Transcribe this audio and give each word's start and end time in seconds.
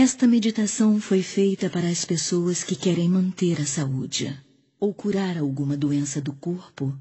Esta 0.00 0.28
meditação 0.28 1.00
foi 1.00 1.24
feita 1.24 1.68
para 1.68 1.88
as 1.88 2.04
pessoas 2.04 2.62
que 2.62 2.76
querem 2.76 3.08
manter 3.08 3.60
a 3.60 3.66
saúde 3.66 4.26
ou 4.78 4.94
curar 4.94 5.36
alguma 5.36 5.76
doença 5.76 6.20
do 6.20 6.32
corpo 6.32 6.96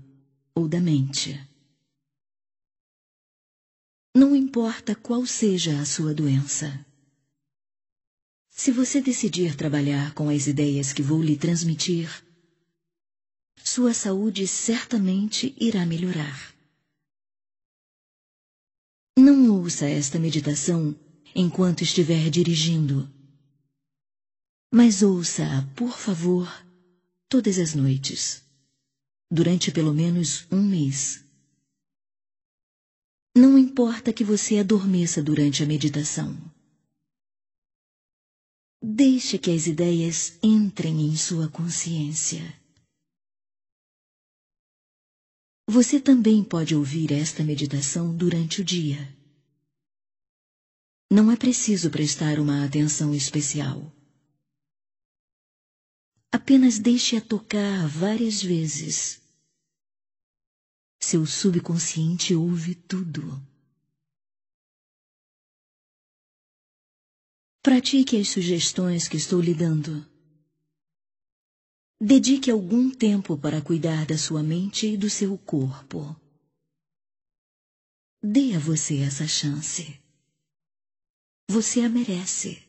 ou 0.56 0.68
da 0.68 0.82
mente. 0.82 1.40
Não 4.16 4.36
importa 4.36 4.96
qual 4.96 5.28
seja 5.28 5.80
a 5.80 5.86
sua 5.86 6.12
doença. 6.12 6.84
Se 8.50 8.72
você 8.72 9.00
decidir 9.00 9.56
trabalhar 9.56 10.16
com 10.16 10.28
as 10.28 10.48
ideias 10.48 10.92
que 10.92 11.04
vou 11.04 11.22
lhe 11.22 11.38
transmitir, 11.38 12.10
sua 13.64 13.94
saúde 13.94 14.48
certamente 14.48 15.56
irá 15.62 15.86
melhorar. 15.86 16.52
Não 19.16 19.52
ouça 19.52 19.86
esta 19.86 20.18
meditação 20.18 20.96
enquanto 21.40 21.84
estiver 21.84 22.32
dirigindo, 22.32 23.08
mas 24.74 25.04
ouça-a, 25.04 25.62
por 25.76 25.96
favor, 25.96 26.48
todas 27.30 27.60
as 27.60 27.76
noites, 27.76 28.44
durante 29.30 29.72
pelo 29.72 29.94
menos 29.94 30.48
um 30.52 30.60
mês. 30.60 31.24
Não 33.36 33.56
importa 33.56 34.12
que 34.12 34.24
você 34.24 34.58
adormeça 34.58 35.22
durante 35.22 35.62
a 35.62 35.68
meditação. 35.68 36.36
Deixe 38.82 39.38
que 39.38 39.52
as 39.52 39.68
ideias 39.68 40.40
entrem 40.42 41.02
em 41.02 41.16
sua 41.16 41.48
consciência. 41.50 42.42
Você 45.70 46.00
também 46.02 46.44
pode 46.44 46.74
ouvir 46.74 47.12
esta 47.12 47.44
meditação 47.44 48.16
durante 48.16 48.62
o 48.62 48.66
dia. 48.66 49.17
Não 51.10 51.32
é 51.32 51.38
preciso 51.38 51.90
prestar 51.90 52.40
uma 52.40 52.66
atenção 52.66 53.14
especial. 53.14 53.92
Apenas 56.32 56.78
deixe-a 56.80 57.22
tocar 57.22 57.88
várias 57.88 58.42
vezes 58.42 59.22
seu 61.00 61.26
subconsciente 61.26 62.34
ouve 62.36 62.76
tudo. 62.76 63.22
Pratique 67.62 68.18
as 68.18 68.30
sugestões 68.30 69.08
que 69.08 69.18
estou 69.18 69.40
lhe 69.40 69.54
dando. 69.54 70.06
Dedique 72.00 72.50
algum 72.52 72.90
tempo 72.92 73.38
para 73.38 73.62
cuidar 73.62 74.06
da 74.06 74.18
sua 74.18 74.44
mente 74.44 74.88
e 74.88 74.98
do 74.98 75.10
seu 75.10 75.38
corpo. 75.38 76.16
Dê 78.22 78.54
a 78.56 78.60
você 78.60 78.98
essa 79.00 79.28
chance. 79.28 80.00
Você 81.50 81.80
a 81.80 81.88
merece. 81.88 82.62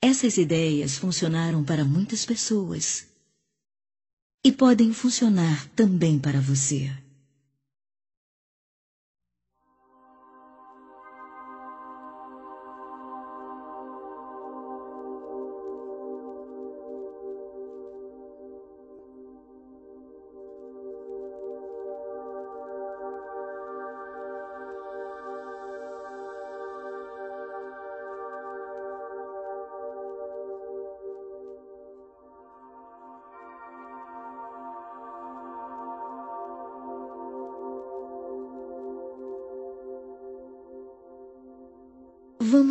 Essas 0.00 0.38
ideias 0.38 0.96
funcionaram 0.96 1.62
para 1.62 1.84
muitas 1.84 2.24
pessoas 2.24 3.06
e 4.42 4.50
podem 4.50 4.90
funcionar 4.92 5.68
também 5.76 6.18
para 6.18 6.40
você. 6.40 6.90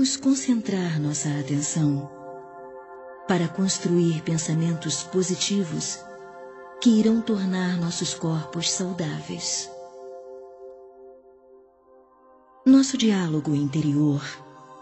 Vamos 0.01 0.17
concentrar 0.17 0.99
nossa 0.99 1.29
atenção 1.39 2.09
para 3.27 3.47
construir 3.47 4.23
pensamentos 4.23 5.03
positivos 5.03 5.99
que 6.81 6.89
irão 6.89 7.21
tornar 7.21 7.77
nossos 7.77 8.11
corpos 8.11 8.71
saudáveis. 8.71 9.69
Nosso 12.65 12.97
diálogo 12.97 13.53
interior 13.53 14.23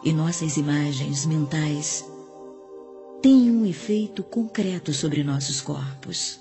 e 0.05 0.13
nossas 0.13 0.55
imagens 0.55 1.25
mentais 1.25 2.05
têm 3.21 3.51
um 3.51 3.65
efeito 3.65 4.23
concreto 4.23 4.93
sobre 4.93 5.21
nossos 5.21 5.59
corpos. 5.59 6.39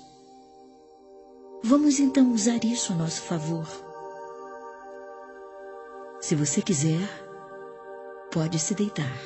Vamos 1.61 1.99
então 1.99 2.31
usar 2.31 2.63
isso 2.63 2.93
a 2.93 2.95
nosso 2.95 3.23
favor. 3.23 3.67
Se 6.21 6.33
você 6.33 6.61
quiser, 6.61 7.28
pode 8.31 8.59
se 8.59 8.75
deitar. 8.75 9.17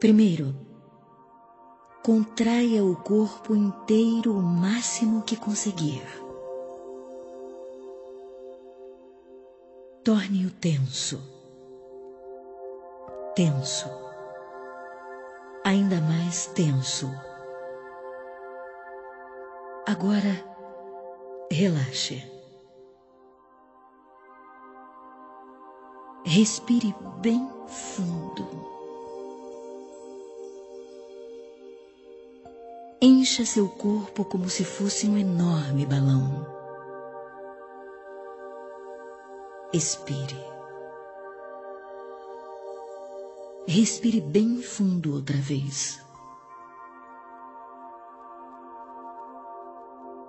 Primeiro, 0.00 0.54
contraia 2.04 2.84
o 2.84 2.96
corpo 2.96 3.54
inteiro 3.54 4.32
o 4.32 4.42
máximo 4.42 5.22
que 5.22 5.36
conseguir. 5.36 6.02
Torne-o 10.04 10.50
tenso. 10.50 11.20
Tenso. 13.34 13.88
Ainda 15.64 16.00
mais 16.00 16.46
tenso. 16.46 17.10
Agora, 19.86 20.44
relaxe. 21.50 22.37
Respire 26.30 26.94
bem 27.22 27.50
fundo. 27.66 28.46
Encha 33.00 33.46
seu 33.46 33.66
corpo 33.66 34.26
como 34.26 34.46
se 34.50 34.62
fosse 34.62 35.08
um 35.08 35.16
enorme 35.16 35.86
balão. 35.86 36.46
Expire. 39.72 40.36
Respire 43.66 44.20
bem 44.20 44.60
fundo 44.60 45.14
outra 45.14 45.38
vez. 45.38 45.98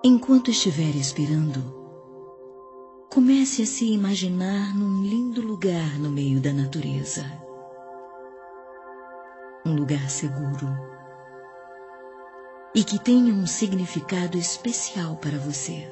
Enquanto 0.02 0.50
estiver 0.50 0.96
expirando, 0.96 1.79
Comece 3.40 3.62
a 3.62 3.66
se 3.66 3.86
imaginar 3.86 4.76
num 4.76 5.02
lindo 5.02 5.40
lugar 5.40 5.98
no 5.98 6.10
meio 6.10 6.42
da 6.42 6.52
natureza. 6.52 7.24
Um 9.64 9.74
lugar 9.76 10.10
seguro. 10.10 10.68
E 12.74 12.84
que 12.84 13.02
tenha 13.02 13.32
um 13.32 13.46
significado 13.46 14.36
especial 14.36 15.16
para 15.16 15.38
você. 15.38 15.90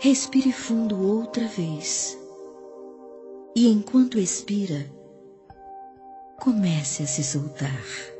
Respire 0.00 0.50
fundo 0.50 1.00
outra 1.00 1.46
vez. 1.46 2.18
E 3.54 3.68
enquanto 3.68 4.18
expira, 4.18 4.92
comece 6.40 7.04
a 7.04 7.06
se 7.06 7.22
soltar. 7.22 8.16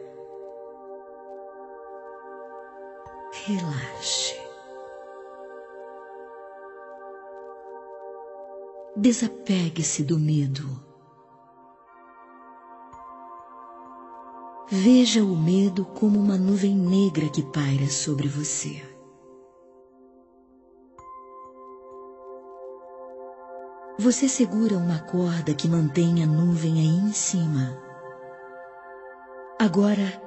relaxe. 3.47 4.36
Desapegue-se 8.99 10.03
do 10.03 10.19
medo. 10.19 10.83
Veja 14.71 15.23
o 15.23 15.37
medo 15.37 15.85
como 15.85 16.19
uma 16.19 16.39
nuvem 16.39 16.75
negra 16.75 17.29
que 17.29 17.43
paira 17.43 17.89
sobre 17.89 18.27
você. 18.27 18.83
Você 23.99 24.31
segura 24.31 24.79
uma 24.79 25.01
corda 25.01 25.53
que 25.53 25.69
mantém 25.69 26.25
a 26.25 26.27
nuvem 26.27 26.81
aí 26.81 27.09
em 27.09 27.13
cima. 27.13 27.79
Agora, 29.59 30.23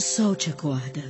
solte 0.00 0.48
a 0.48 0.52
corda. 0.54 1.02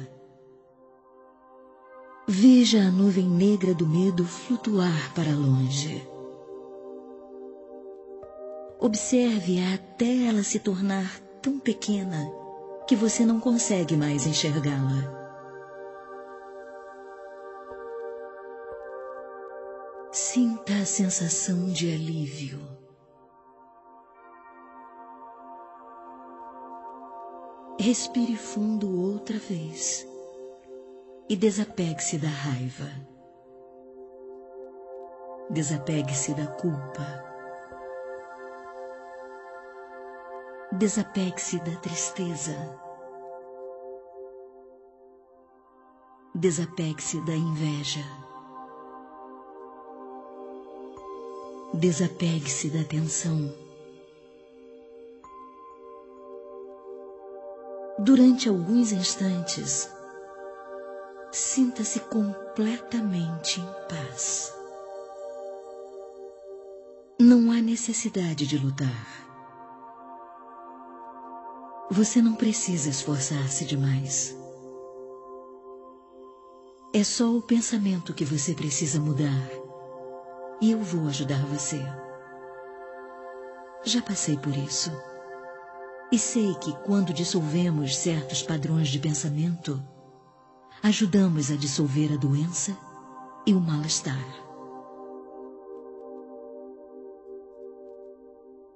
Veja 2.27 2.79
a 2.79 2.91
nuvem 2.91 3.29
negra 3.29 3.75
do 3.75 3.87
medo 3.87 4.25
flutuar 4.25 5.13
para 5.15 5.31
longe. 5.31 6.14
Observe-a 8.79 9.75
até 9.75 10.27
ela 10.29 10.43
se 10.43 10.59
tornar 10.59 11.19
tão 11.41 11.59
pequena 11.59 12.31
que 12.87 12.97
você 12.97 13.25
não 13.25 13.41
consegue 13.41 13.97
mais 13.97 14.27
enxergá-la. 14.27 15.25
Sinta 20.11 20.73
a 20.75 20.85
sensação 20.85 21.67
de 21.67 21.93
alívio. 21.93 22.61
Respire 27.79 28.37
fundo 28.37 29.01
outra 29.01 29.39
vez 29.39 30.07
e 31.29 31.37
desapegue-se 31.37 32.19
da 32.19 32.29
raiva. 32.29 32.89
Desapegue-se 35.51 36.35
da 36.35 36.47
culpa. 36.47 37.34
Desapegue-se 40.77 41.61
da 41.61 41.77
tristeza. 41.77 42.57
Desapegue-se 46.35 47.21
da 47.21 47.33
inveja. 47.33 48.05
Desapegue-se 51.75 52.71
da 52.71 52.83
tensão. 52.83 53.55
Durante 58.01 58.49
alguns 58.49 58.91
instantes, 58.91 59.89
sinta-se 61.31 62.01
completamente 62.01 63.61
em 63.61 63.73
paz. 63.89 64.53
Não 67.21 67.53
há 67.53 67.63
necessidade 67.63 68.45
de 68.45 68.59
lutar. 68.59 69.24
Você 71.91 72.23
não 72.23 72.35
precisa 72.35 72.89
esforçar-se 72.89 73.65
demais. 73.65 74.35
É 76.95 77.05
só 77.05 77.31
o 77.37 77.43
pensamento 77.43 78.15
que 78.15 78.25
você 78.25 78.55
precisa 78.55 78.99
mudar 78.99 79.51
e 80.61 80.71
eu 80.71 80.81
vou 80.81 81.09
ajudar 81.09 81.45
você. 81.45 81.81
Já 83.85 84.01
passei 84.01 84.39
por 84.39 84.57
isso. 84.57 84.91
E 86.11 86.19
sei 86.19 86.55
que 86.55 86.73
quando 86.85 87.13
dissolvemos 87.13 87.97
certos 87.97 88.43
padrões 88.43 88.89
de 88.89 88.99
pensamento, 88.99 89.83
ajudamos 90.83 91.51
a 91.51 91.57
dissolver 91.57 92.13
a 92.13 92.17
doença 92.17 92.77
e 93.47 93.53
o 93.53 93.61
mal-estar. 93.61 94.25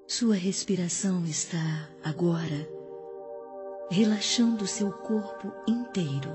Sua 0.06 0.34
respiração 0.34 1.24
está, 1.24 1.88
agora, 2.02 2.77
relaxando 3.90 4.66
seu 4.66 4.92
corpo 4.92 5.50
inteiro. 5.66 6.30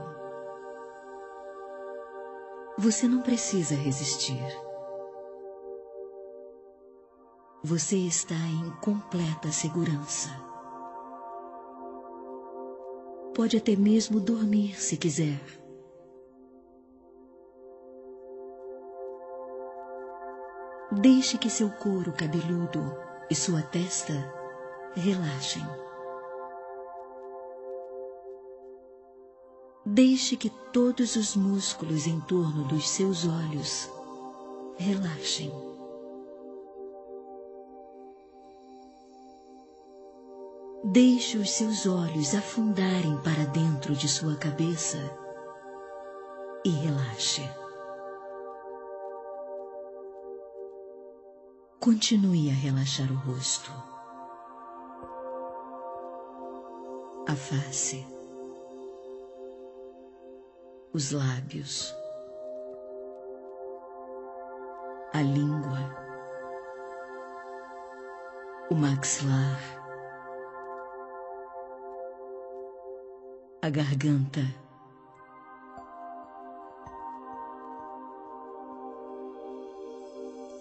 Você 2.78 3.08
não 3.08 3.22
precisa 3.22 3.76
resistir. 3.76 4.44
Você 7.64 7.96
está 7.96 8.34
em 8.34 8.72
completa 8.82 9.52
segurança. 9.52 10.30
Pode 13.36 13.58
até 13.58 13.76
mesmo 13.76 14.20
dormir 14.20 14.76
se 14.82 14.98
quiser. 14.98 15.40
Deixe 20.92 21.38
que 21.38 21.50
seu 21.50 21.70
couro 21.70 22.12
cabeludo 22.14 22.82
e 23.30 23.36
sua 23.36 23.62
testa 23.62 24.14
relaxem. 24.96 25.64
Deixe 29.86 30.38
que 30.38 30.50
todos 30.72 31.18
os 31.18 31.36
músculos 31.36 32.08
em 32.08 32.18
torno 32.22 32.64
dos 32.64 32.88
seus 32.88 33.28
olhos 33.28 33.90
relaxem. 34.78 35.52
Deixe 40.86 41.38
os 41.38 41.52
seus 41.52 41.86
olhos 41.86 42.34
afundarem 42.34 43.18
para 43.24 43.46
dentro 43.48 43.94
de 43.94 44.08
sua 44.08 44.38
cabeça 44.38 44.98
e 46.64 46.70
relaxe. 46.70 47.42
Continue 51.82 52.50
a 52.50 52.54
relaxar 52.54 53.12
o 53.12 53.16
rosto, 53.16 53.70
a 57.28 57.36
face, 57.36 58.13
os 60.94 61.12
lábios, 61.12 61.96
a 65.12 65.22
língua, 65.22 65.80
o 68.70 68.76
maxilar 68.76 69.60
a 73.64 73.70
garganta. 73.70 74.42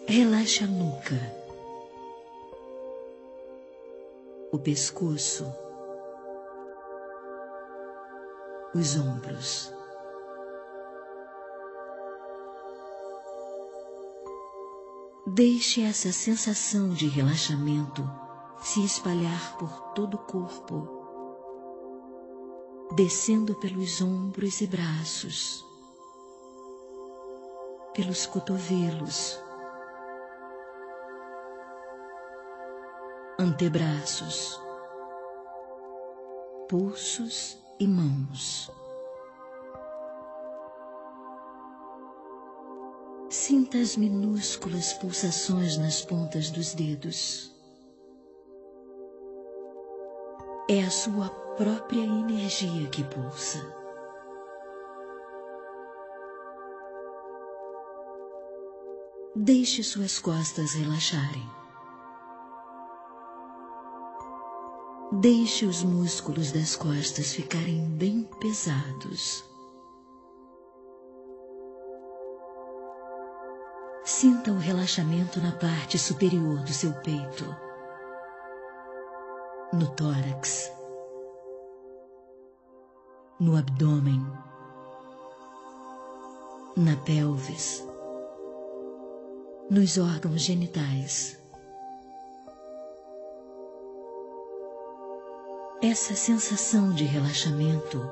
Relaxe 0.07 0.65
a 0.65 0.67
nuca, 0.67 1.21
o 4.53 4.59
pescoço, 4.59 5.45
os 8.75 8.97
ombros. 8.97 9.82
Deixe 15.35 15.81
essa 15.81 16.13
sensação 16.13 16.91
de 16.91 17.09
relaxamento 17.09 18.07
se 18.61 18.85
espalhar 18.85 19.57
por 19.57 19.95
todo 19.95 20.17
o 20.17 20.19
corpo 20.19 21.01
descendo 22.95 23.55
pelos 23.55 24.03
ombros 24.03 24.61
e 24.61 24.67
braços, 24.67 25.65
pelos 27.95 28.27
cotovelos, 28.27 29.43
antebraços, 33.39 34.61
pulsos 36.69 37.57
e 37.81 37.89
mãos. 37.89 38.71
Sinta 43.45 43.77
as 43.79 43.97
minúsculas 43.97 44.93
pulsações 44.93 45.77
nas 45.77 46.01
pontas 46.05 46.49
dos 46.49 46.75
dedos. 46.75 47.53
É 50.71 50.81
a 50.85 50.89
sua 50.89 51.29
própria 51.57 52.05
energia 52.05 52.89
que 52.89 53.03
pulsa. 53.03 53.59
Deixe 59.35 59.83
suas 59.83 60.21
costas 60.21 60.75
relaxarem. 60.75 61.51
Deixe 65.21 65.67
os 65.67 65.83
músculos 65.83 66.53
das 66.53 66.77
costas 66.77 67.33
ficarem 67.35 67.89
bem 67.97 68.23
pesados. 68.39 69.52
Sinta 74.23 74.53
o 74.53 74.57
relaxamento 74.57 75.41
na 75.41 75.51
parte 75.51 75.99
superior 75.99 76.61
do 76.61 76.73
seu 76.73 76.93
peito, 76.93 77.45
no 79.73 79.89
tórax. 79.97 80.71
No 83.41 83.57
abdômen, 83.57 84.25
na 86.77 86.97
pelvis, 86.99 87.85
nos 89.69 89.99
órgãos 89.99 90.41
genitais. 90.41 91.37
Essa 95.83 96.15
sensação 96.15 96.93
de 96.95 97.03
relaxamento 97.03 98.09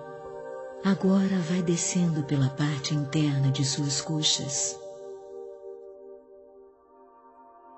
agora 0.84 1.38
vai 1.48 1.62
descendo 1.62 2.24
pela 2.24 2.48
parte 2.48 2.96
interna 2.96 3.52
de 3.52 3.64
suas 3.64 4.00
coxas, 4.00 4.79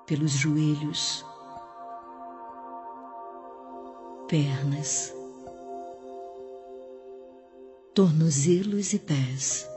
pelos 0.05 0.31
joelhos, 0.31 1.25
pernas, 4.27 5.13
tornozelos 7.93 8.93
e 8.93 8.99
pés. 8.99 9.69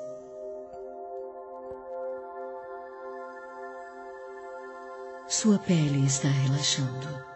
Sua 5.28 5.58
pele 5.58 6.06
está 6.06 6.28
relaxando. 6.28 7.26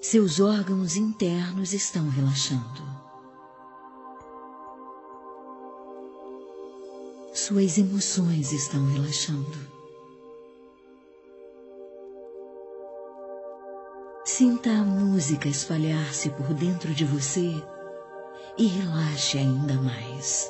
Seus 0.00 0.40
órgãos 0.40 0.96
internos 0.96 1.72
estão 1.72 2.08
relaxando. 2.08 3.09
Suas 7.50 7.78
emoções 7.78 8.52
estão 8.52 8.86
relaxando. 8.92 9.58
Sinta 14.24 14.70
a 14.70 14.84
música 14.84 15.48
espalhar-se 15.48 16.30
por 16.30 16.54
dentro 16.54 16.94
de 16.94 17.04
você 17.04 17.52
e 18.56 18.66
relaxe 18.66 19.36
ainda 19.36 19.74
mais. 19.74 20.48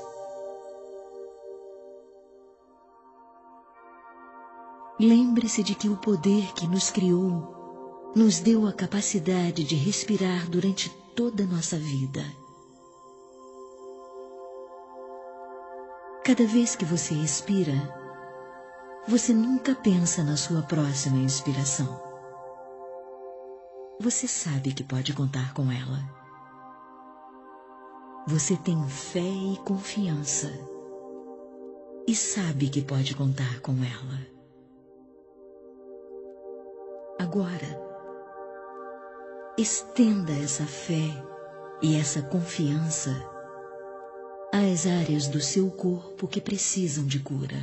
Lembre-se 5.01 5.63
de 5.63 5.75
que 5.75 5.89
o 5.89 5.97
poder 5.97 6.53
que 6.53 6.67
nos 6.67 6.91
criou 6.91 8.13
nos 8.15 8.41
deu 8.41 8.67
a 8.67 8.75
capacidade 8.75 9.65
de 9.65 9.75
respirar 9.75 10.51
durante 10.51 10.91
toda 11.17 11.45
a 11.45 11.47
nossa 11.47 11.79
vida. 11.79 12.40
Cada 16.23 16.47
vez 16.47 16.77
que 16.77 16.85
você 16.85 17.15
expira, 17.15 17.73
você 19.09 19.33
nunca 19.33 19.75
pensa 19.75 20.23
na 20.23 20.37
sua 20.37 20.63
próxima 20.63 21.17
inspiração. 21.17 21.99
Você 23.99 24.29
sabe 24.29 24.75
que 24.75 24.85
pode 24.85 25.15
contar 25.15 25.55
com 25.55 25.73
ela. 25.73 25.99
Você 28.29 28.55
tem 28.55 28.87
fé 28.87 29.19
e 29.19 29.57
confiança 29.65 30.53
e 32.07 32.15
sabe 32.15 32.69
que 32.69 32.83
pode 32.83 33.17
contar 33.17 33.61
com 33.61 33.73
ela. 33.73 34.21
Agora, 37.19 37.81
estenda 39.57 40.33
essa 40.33 40.67
fé 40.67 41.25
e 41.81 41.97
essa 41.97 42.21
confiança 42.23 43.30
às 44.53 44.87
áreas 44.87 45.29
do 45.29 45.41
seu 45.41 45.71
corpo 45.71 46.27
que 46.27 46.41
precisam 46.41 47.07
de 47.07 47.21
cura. 47.21 47.59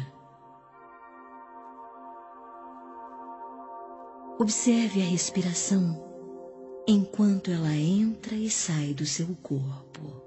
Observe 4.39 5.01
a 5.01 5.06
respiração 5.06 6.03
enquanto 6.88 7.51
ela 7.51 7.75
entra 7.75 8.36
e 8.36 8.50
sai 8.50 8.94
do 8.94 9.06
seu 9.06 9.36
corpo. 9.41 10.22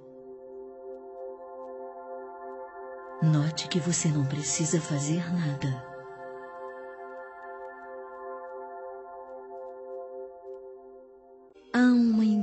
Note 3.23 3.69
que 3.69 3.79
você 3.79 4.09
não 4.09 4.25
precisa 4.27 4.81
fazer 4.81 5.33
nada. 5.33 5.91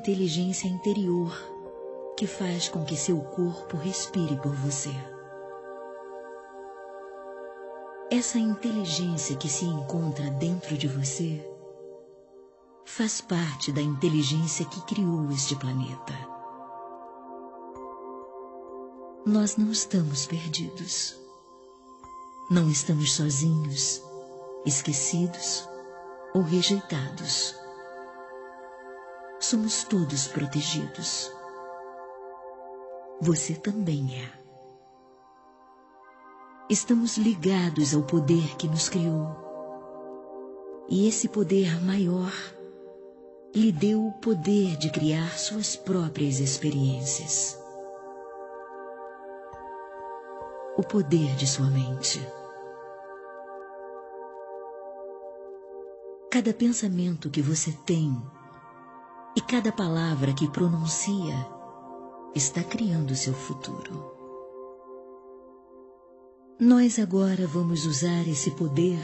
inteligência 0.07 0.69
interior 0.69 1.56
que 2.17 2.25
faz 2.27 2.67
com 2.67 2.83
que 2.83 2.97
seu 2.97 3.19
corpo 3.21 3.77
respire 3.77 4.35
por 4.37 4.53
você. 4.55 4.89
Essa 8.09 8.39
inteligência 8.39 9.37
que 9.37 9.47
se 9.47 9.65
encontra 9.65 10.29
dentro 10.31 10.77
de 10.77 10.87
você 10.87 11.47
faz 12.85 13.21
parte 13.21 13.71
da 13.71 13.81
inteligência 13.81 14.65
que 14.65 14.81
criou 14.81 15.29
este 15.31 15.55
planeta. 15.55 16.13
Nós 19.25 19.55
não 19.55 19.71
estamos 19.71 20.25
perdidos. 20.25 21.15
Não 22.49 22.69
estamos 22.69 23.13
sozinhos, 23.13 24.01
esquecidos 24.65 25.67
ou 26.33 26.41
rejeitados 26.41 27.55
somos 29.39 29.83
todos 29.83 30.27
protegidos. 30.27 31.31
Você 33.19 33.55
também 33.55 34.15
é. 34.15 34.31
Estamos 36.69 37.17
ligados 37.17 37.95
ao 37.95 38.03
poder 38.03 38.55
que 38.57 38.67
nos 38.67 38.89
criou. 38.89 39.35
E 40.87 41.07
esse 41.07 41.27
poder 41.27 41.83
maior 41.83 42.31
lhe 43.55 43.71
deu 43.71 44.05
o 44.05 44.11
poder 44.11 44.77
de 44.77 44.91
criar 44.91 45.35
suas 45.39 45.75
próprias 45.75 46.39
experiências. 46.39 47.59
O 50.77 50.83
poder 50.83 51.35
de 51.37 51.47
sua 51.47 51.71
mente. 51.71 52.19
Cada 56.29 56.53
pensamento 56.53 57.31
que 57.31 57.41
você 57.41 57.71
tem 57.83 58.15
e 59.35 59.41
cada 59.41 59.71
palavra 59.71 60.33
que 60.33 60.47
pronuncia 60.47 61.56
está 62.37 62.63
criando 62.63 63.15
seu 63.15 63.33
futuro. 63.33 64.15
Nós 66.59 66.99
agora 66.99 67.45
vamos 67.47 67.85
usar 67.85 68.27
esse 68.27 68.51
poder 68.51 68.99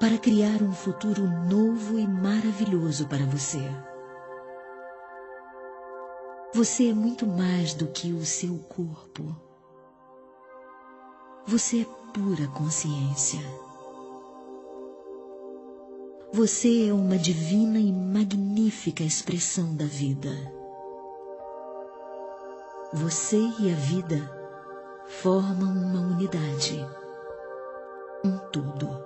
para 0.00 0.18
criar 0.18 0.62
um 0.62 0.72
futuro 0.72 1.22
novo 1.22 1.98
e 1.98 2.06
maravilhoso 2.06 3.06
para 3.06 3.24
você. 3.26 3.62
Você 6.54 6.88
é 6.88 6.94
muito 6.94 7.26
mais 7.26 7.74
do 7.74 7.86
que 7.88 8.12
o 8.12 8.24
seu 8.24 8.58
corpo. 8.60 9.36
Você 11.46 11.82
é 11.82 11.86
pura 12.12 12.48
consciência. 12.48 13.40
Você 16.32 16.88
é 16.88 16.92
uma 16.92 17.18
divina 17.18 17.78
e 17.78 17.92
magnífica 17.92 19.02
expressão 19.02 19.74
da 19.74 19.84
vida. 19.84 20.55
Você 22.92 23.36
e 23.58 23.72
a 23.72 23.74
vida 23.74 24.16
formam 25.08 25.72
uma 25.72 26.00
unidade, 26.00 26.86
um 28.24 28.38
todo. 28.52 29.04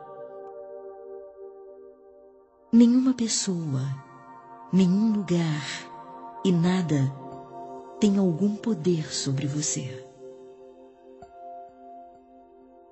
Nenhuma 2.71 3.15
pessoa, 3.15 3.81
nenhum 4.71 5.13
lugar 5.15 5.65
e 6.45 6.53
nada 6.53 7.11
tem 7.99 8.19
algum 8.19 8.55
poder 8.55 9.13
sobre 9.13 9.47
você. 9.47 10.07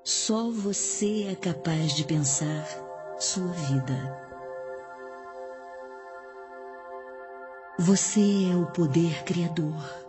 Só 0.02 0.50
você 0.50 1.24
é 1.24 1.34
capaz 1.34 1.92
de 1.92 2.04
pensar 2.04 2.66
sua 3.18 3.52
vida. 3.52 4.26
Você 7.78 8.50
é 8.50 8.56
o 8.56 8.66
poder 8.66 9.22
criador. 9.24 10.07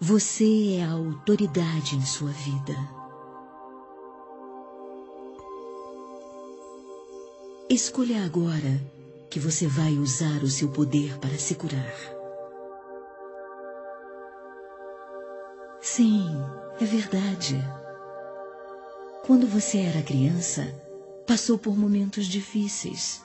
Você 0.00 0.78
é 0.78 0.82
a 0.82 0.92
autoridade 0.92 1.94
em 1.94 2.04
sua 2.06 2.30
vida. 2.30 2.74
Escolha 7.68 8.24
agora 8.24 8.80
que 9.28 9.38
você 9.38 9.66
vai 9.66 9.92
usar 9.92 10.42
o 10.42 10.48
seu 10.48 10.70
poder 10.70 11.18
para 11.18 11.36
se 11.36 11.54
curar. 11.54 11.94
Sim, 15.82 16.26
é 16.80 16.84
verdade. 16.84 17.62
Quando 19.26 19.46
você 19.46 19.80
era 19.80 20.02
criança, 20.02 20.74
passou 21.26 21.58
por 21.58 21.76
momentos 21.76 22.26
difíceis 22.26 23.22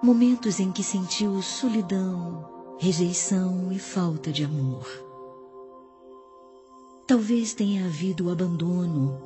momentos 0.00 0.60
em 0.60 0.70
que 0.70 0.82
sentiu 0.84 1.42
solidão, 1.42 2.76
rejeição 2.78 3.72
e 3.72 3.80
falta 3.80 4.30
de 4.30 4.44
amor. 4.44 5.07
Talvez 7.08 7.54
tenha 7.54 7.86
havido 7.86 8.30
abandono, 8.30 9.18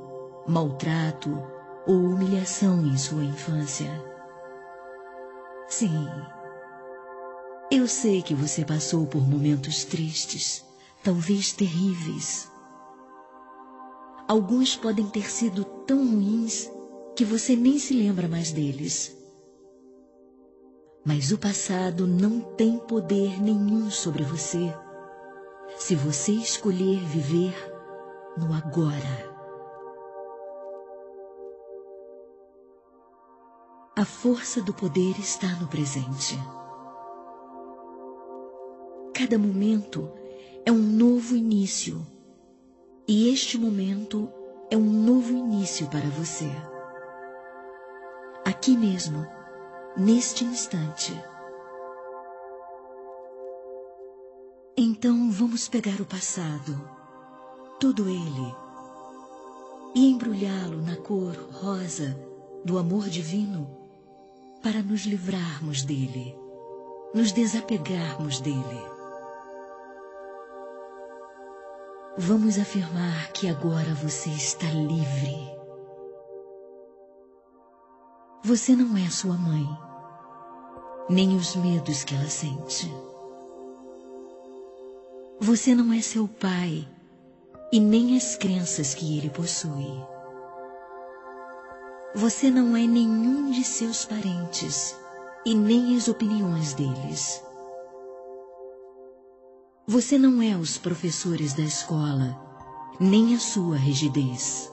maltrato 0.46 1.36
ou 1.84 1.96
humilhação 1.96 2.86
em 2.86 2.96
sua 2.96 3.24
infância. 3.24 3.90
Sim, 5.66 6.08
eu 7.72 7.88
sei 7.88 8.22
que 8.22 8.36
você 8.36 8.64
passou 8.64 9.04
por 9.04 9.28
momentos 9.28 9.84
tristes, 9.84 10.64
talvez 11.02 11.50
terríveis. 11.50 12.48
Alguns 14.28 14.76
podem 14.76 15.08
ter 15.08 15.28
sido 15.28 15.64
tão 15.84 16.06
ruins 16.06 16.70
que 17.16 17.24
você 17.24 17.56
nem 17.56 17.80
se 17.80 17.94
lembra 17.94 18.28
mais 18.28 18.52
deles. 18.52 19.12
Mas 21.04 21.32
o 21.32 21.38
passado 21.38 22.06
não 22.06 22.42
tem 22.54 22.78
poder 22.78 23.42
nenhum 23.42 23.90
sobre 23.90 24.22
você 24.22 24.72
se 25.78 25.96
você 25.96 26.32
escolher 26.32 27.00
viver 27.00 27.71
no 28.36 28.52
agora. 28.54 29.32
A 33.96 34.04
força 34.04 34.62
do 34.62 34.72
poder 34.72 35.18
está 35.18 35.48
no 35.60 35.68
presente. 35.68 36.38
Cada 39.14 39.38
momento 39.38 40.10
é 40.64 40.72
um 40.72 40.78
novo 40.78 41.36
início, 41.36 42.04
e 43.06 43.32
este 43.32 43.58
momento 43.58 44.30
é 44.70 44.76
um 44.76 44.90
novo 44.90 45.32
início 45.32 45.86
para 45.88 46.08
você. 46.08 46.50
Aqui 48.44 48.76
mesmo, 48.76 49.26
neste 49.96 50.44
instante. 50.44 51.12
Então 54.76 55.30
vamos 55.30 55.68
pegar 55.68 56.00
o 56.00 56.06
passado, 56.06 57.01
todo 57.82 58.08
ele 58.08 58.54
e 59.92 60.08
embrulhá-lo 60.08 60.80
na 60.82 60.94
cor 60.98 61.34
rosa 61.50 62.16
do 62.64 62.78
amor 62.78 63.08
divino 63.08 63.68
para 64.62 64.80
nos 64.80 65.00
livrarmos 65.00 65.82
dele, 65.82 66.32
nos 67.12 67.32
desapegarmos 67.32 68.38
dele. 68.38 68.86
Vamos 72.16 72.56
afirmar 72.56 73.32
que 73.32 73.48
agora 73.48 73.92
você 73.94 74.30
está 74.30 74.66
livre. 74.68 75.50
Você 78.44 78.76
não 78.76 78.96
é 78.96 79.10
sua 79.10 79.34
mãe, 79.34 79.66
nem 81.10 81.34
os 81.34 81.56
medos 81.56 82.04
que 82.04 82.14
ela 82.14 82.30
sente. 82.30 82.88
Você 85.40 85.74
não 85.74 85.92
é 85.92 86.00
seu 86.00 86.28
pai 86.28 86.86
e 87.72 87.80
nem 87.80 88.14
as 88.18 88.36
crenças 88.36 88.92
que 88.92 89.16
ele 89.16 89.30
possui. 89.30 89.90
Você 92.14 92.50
não 92.50 92.76
é 92.76 92.86
nenhum 92.86 93.50
de 93.50 93.64
seus 93.64 94.04
parentes 94.04 94.94
e 95.46 95.54
nem 95.54 95.96
as 95.96 96.06
opiniões 96.06 96.74
deles. 96.74 97.42
Você 99.86 100.18
não 100.18 100.42
é 100.42 100.54
os 100.54 100.76
professores 100.76 101.54
da 101.54 101.62
escola, 101.62 102.38
nem 103.00 103.34
a 103.34 103.38
sua 103.38 103.76
rigidez. 103.76 104.70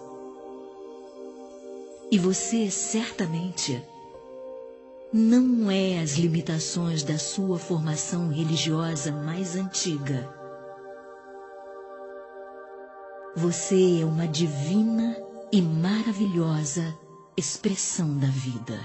E 2.11 2.19
você, 2.19 2.69
certamente, 2.69 3.81
não 5.13 5.71
é 5.71 5.99
as 6.01 6.17
limitações 6.17 7.01
da 7.01 7.17
sua 7.17 7.57
formação 7.57 8.27
religiosa 8.27 9.11
mais 9.11 9.55
antiga. 9.55 10.38
Você 13.35 14.01
é 14.01 14.05
uma 14.05 14.27
divina 14.27 15.15
e 15.51 15.61
maravilhosa 15.61 16.97
expressão 17.37 18.17
da 18.17 18.27
vida. 18.27 18.79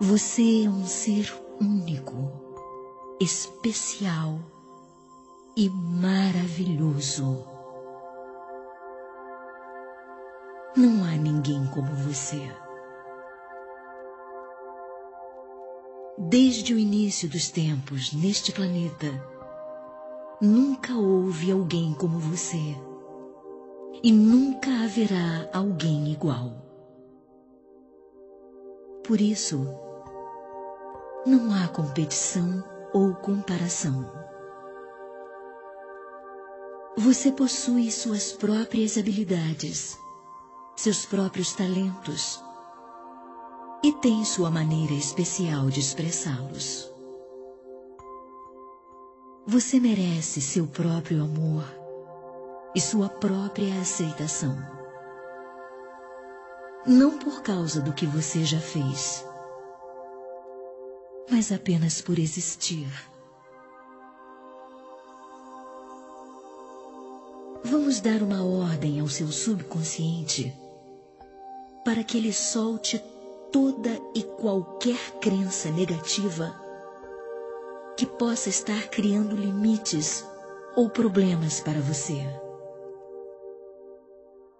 Você 0.00 0.64
é 0.64 0.68
um 0.68 0.86
ser 0.86 1.34
único 1.60 2.30
especial 3.20 4.38
e 5.56 5.68
maravilhoso. 5.68 7.44
Não 10.76 11.04
há 11.04 11.16
ninguém 11.16 11.66
como 11.66 11.92
você. 11.96 12.48
Desde 16.16 16.72
o 16.72 16.78
início 16.78 17.28
dos 17.28 17.50
tempos 17.50 18.12
neste 18.12 18.52
planeta, 18.52 19.33
nunca 20.40 20.94
houve 20.94 21.50
alguém 21.52 21.94
como 21.94 22.18
você. 22.18 22.76
E 24.02 24.12
nunca 24.12 24.70
haverá 24.84 25.48
alguém 25.52 26.12
igual. 26.12 26.52
Por 29.06 29.20
isso, 29.20 29.66
não 31.26 31.52
há 31.52 31.68
competição 31.68 32.62
ou 32.92 33.14
comparação. 33.14 34.10
Você 36.96 37.32
possui 37.32 37.90
suas 37.90 38.32
próprias 38.32 38.96
habilidades, 38.96 39.98
seus 40.76 41.04
próprios 41.04 41.52
talentos 41.52 42.42
e 43.82 43.92
tem 43.92 44.24
sua 44.24 44.50
maneira 44.50 44.94
especial 44.94 45.68
de 45.68 45.80
expressá-los. 45.80 46.93
Você 49.46 49.78
merece 49.78 50.40
seu 50.40 50.66
próprio 50.66 51.22
amor 51.22 51.64
e 52.74 52.80
sua 52.80 53.10
própria 53.10 53.78
aceitação. 53.78 54.56
Não 56.86 57.18
por 57.18 57.42
causa 57.42 57.82
do 57.82 57.92
que 57.92 58.06
você 58.06 58.42
já 58.42 58.58
fez, 58.58 59.22
mas 61.30 61.52
apenas 61.52 62.00
por 62.00 62.18
existir. 62.18 62.88
Vamos 67.62 68.00
dar 68.00 68.22
uma 68.22 68.42
ordem 68.42 68.98
ao 68.98 69.08
seu 69.08 69.28
subconsciente 69.28 70.54
para 71.84 72.02
que 72.02 72.16
ele 72.16 72.32
solte 72.32 72.98
toda 73.52 73.90
e 74.14 74.22
qualquer 74.22 74.98
crença 75.20 75.70
negativa 75.70 76.63
que 77.96 78.06
possa 78.06 78.48
estar 78.48 78.88
criando 78.88 79.36
limites 79.36 80.24
ou 80.76 80.88
problemas 80.90 81.60
para 81.60 81.80
você. 81.80 82.26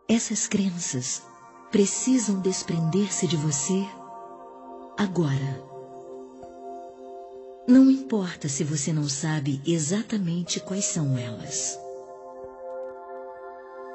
Essas 0.08 0.46
crenças 0.46 1.22
precisam 1.70 2.40
desprender-se 2.40 3.26
de 3.26 3.36
você 3.36 3.84
agora. 4.96 5.62
Não 7.66 7.90
importa 7.90 8.48
se 8.48 8.62
você 8.62 8.92
não 8.92 9.08
sabe 9.08 9.60
exatamente 9.66 10.60
quais 10.60 10.84
são 10.84 11.16
elas. 11.16 11.78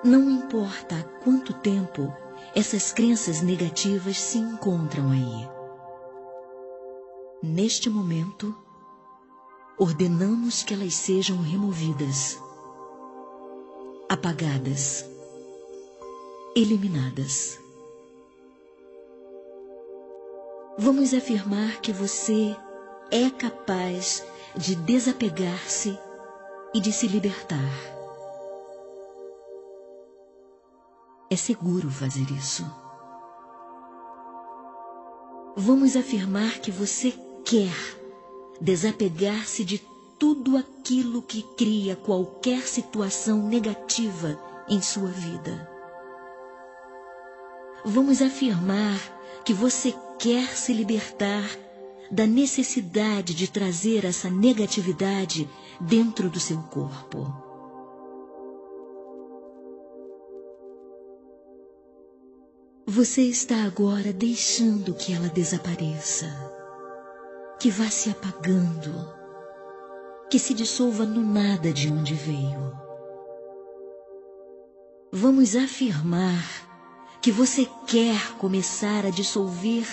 Não 0.04 0.30
importa 0.30 0.96
há 0.96 1.04
quanto 1.24 1.54
tempo 1.54 2.12
essas 2.56 2.92
crenças 2.92 3.42
negativas 3.42 4.18
se 4.18 4.38
encontram 4.40 5.12
aí. 5.12 5.50
Neste 7.44 7.90
momento, 7.90 8.56
ordenamos 9.80 10.62
que 10.62 10.74
elas 10.74 10.94
sejam 10.94 11.42
removidas, 11.42 12.38
apagadas, 14.10 15.06
eliminadas. 16.54 17.58
Vamos 20.78 21.14
afirmar 21.14 21.80
que 21.80 21.94
você 21.94 22.56
é 23.10 23.30
capaz 23.30 24.22
de 24.54 24.76
desapegar-se 24.76 25.98
e 26.74 26.82
de 26.82 26.92
se 26.92 27.08
libertar. 27.08 27.72
É 31.30 31.38
seguro 31.38 31.90
fazer 31.90 32.30
isso. 32.32 32.66
Vamos 35.56 35.96
afirmar 35.96 36.60
que 36.60 36.72
você 36.72 37.14
quer 37.46 37.99
desapegar-se 38.62 39.64
de 39.64 39.82
tudo 40.18 40.58
aquilo 40.58 41.22
que 41.22 41.44
cria 41.56 41.96
qualquer 41.96 42.68
situação 42.68 43.48
negativa 43.48 44.40
em 44.68 44.82
sua 44.82 45.08
vida. 45.08 45.70
Vamos 47.86 48.22
afirmar 48.22 49.00
que 49.46 49.54
você 49.54 49.96
quer 50.20 50.56
se 50.56 50.74
libertar 50.74 51.50
da 52.12 52.28
necessidade 52.28 53.34
de 53.34 53.50
trazer 53.50 54.04
essa 54.04 54.30
negatividade 54.30 55.50
dentro 55.80 56.30
do 56.30 56.40
seu 56.40 56.58
corpo. 56.64 57.32
Você 62.86 63.22
está 63.22 63.64
agora 63.64 64.12
deixando 64.12 64.96
que 64.96 65.14
ela 65.14 65.30
desapareça, 65.30 66.26
que 67.60 67.70
vá 67.70 67.90
se 67.90 68.10
apagando, 68.10 69.14
que 70.30 70.40
se 70.40 70.54
dissolva 70.54 71.06
no 71.06 71.22
nada 71.22 71.74
de 71.74 71.92
onde 71.92 72.14
veio. 72.14 72.72
Vamos 75.12 75.58
afirmar 75.58 76.42
que 77.22 77.32
você 77.34 77.68
quer 77.86 78.38
começar 78.38 79.06
a 79.06 79.10
dissolver 79.10 79.86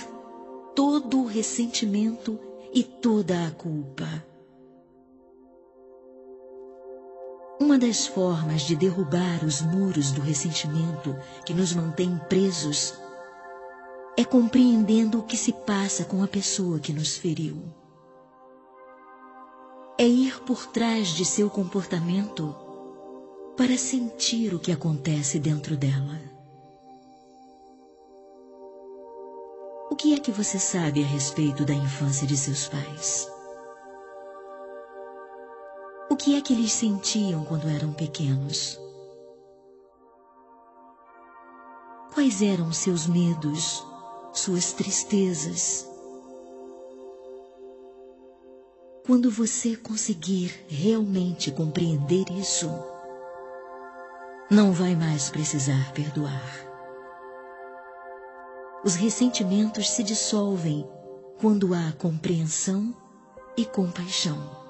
todo 0.77 1.23
o 1.23 1.27
ressentimento 1.27 2.39
e 2.73 2.85
toda 2.85 3.49
a 3.49 3.51
culpa. 3.51 4.07
Uma 7.59 7.79
das 7.79 8.07
formas 8.07 8.63
de 8.63 8.77
derrubar 8.77 9.45
os 9.45 9.61
muros 9.61 10.13
do 10.13 10.21
ressentimento 10.21 11.17
que 11.45 11.53
nos 11.53 11.75
mantém 11.75 12.17
presos 12.29 12.95
é 14.17 14.25
compreendendo 14.25 15.19
o 15.19 15.23
que 15.23 15.37
se 15.37 15.53
passa 15.53 16.05
com 16.05 16.23
a 16.23 16.27
pessoa 16.27 16.81
que 16.81 16.93
nos 16.93 17.19
feriu. 17.19 17.63
É 19.99 20.07
ir 20.07 20.41
por 20.45 20.67
trás 20.67 21.09
de 21.09 21.25
seu 21.25 21.51
comportamento 21.51 22.55
para 23.57 23.77
sentir 23.77 24.55
o 24.55 24.59
que 24.59 24.73
acontece 24.73 25.39
dentro 25.39 25.77
dela. 25.77 26.21
O 29.91 29.97
que 29.97 30.15
é 30.15 30.19
que 30.19 30.31
você 30.31 30.59
sabe 30.59 31.03
a 31.03 31.07
respeito 31.07 31.65
da 31.65 31.75
infância 31.75 32.27
de 32.27 32.37
seus 32.37 32.69
pais? 32.69 33.31
O 36.11 36.17
que 36.17 36.37
é 36.37 36.41
que 36.41 36.55
eles 36.55 36.73
sentiam 36.73 37.45
quando 37.45 37.69
eram 37.69 37.93
pequenos? 37.93 38.81
Quais 42.15 42.41
eram 42.41 42.73
seus 42.73 43.07
medos, 43.07 43.85
suas 44.39 44.73
tristezas? 44.73 45.89
Quando 49.07 49.31
você 49.31 49.77
conseguir 49.77 50.65
realmente 50.69 51.51
compreender 51.51 52.25
isso, 52.31 52.69
não 54.51 54.73
vai 54.73 54.95
mais 54.95 55.31
precisar 55.31 55.93
perdoar. 55.93 56.67
Os 58.85 58.95
ressentimentos 58.95 59.91
se 59.91 60.03
dissolvem 60.03 60.87
quando 61.41 61.75
há 61.75 61.93
compreensão 61.99 62.95
e 63.57 63.65
compaixão. 63.65 64.66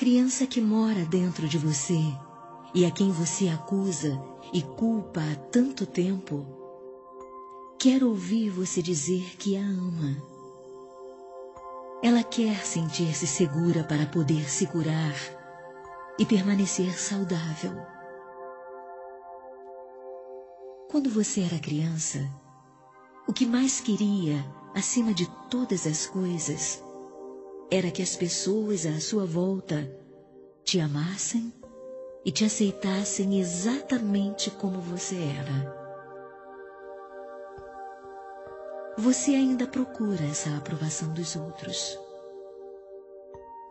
Criança 0.00 0.46
que 0.46 0.62
mora 0.62 1.04
dentro 1.04 1.46
de 1.46 1.58
você 1.58 2.00
e 2.74 2.86
a 2.86 2.90
quem 2.90 3.12
você 3.12 3.48
acusa 3.48 4.18
e 4.50 4.62
culpa 4.62 5.20
há 5.20 5.36
tanto 5.50 5.84
tempo, 5.84 6.46
quer 7.78 8.02
ouvir 8.02 8.48
você 8.48 8.80
dizer 8.80 9.36
que 9.36 9.58
a 9.58 9.60
ama. 9.60 10.16
Ela 12.02 12.22
quer 12.22 12.64
sentir-se 12.64 13.26
segura 13.26 13.84
para 13.84 14.06
poder 14.06 14.48
se 14.48 14.66
curar 14.66 15.14
e 16.18 16.24
permanecer 16.24 16.98
saudável. 16.98 17.76
Quando 20.90 21.10
você 21.10 21.42
era 21.42 21.58
criança, 21.58 22.26
o 23.28 23.34
que 23.34 23.44
mais 23.44 23.80
queria, 23.80 24.42
acima 24.74 25.12
de 25.12 25.28
todas 25.50 25.86
as 25.86 26.06
coisas, 26.06 26.82
era 27.70 27.90
que 27.90 28.02
as 28.02 28.16
pessoas 28.16 28.84
à 28.84 28.98
sua 29.00 29.24
volta 29.24 29.88
te 30.64 30.80
amassem 30.80 31.52
e 32.24 32.32
te 32.32 32.44
aceitassem 32.44 33.38
exatamente 33.38 34.50
como 34.50 34.80
você 34.80 35.16
era. 35.16 35.80
Você 38.98 39.30
ainda 39.30 39.66
procura 39.66 40.24
essa 40.24 40.56
aprovação 40.56 41.14
dos 41.14 41.36
outros. 41.36 41.98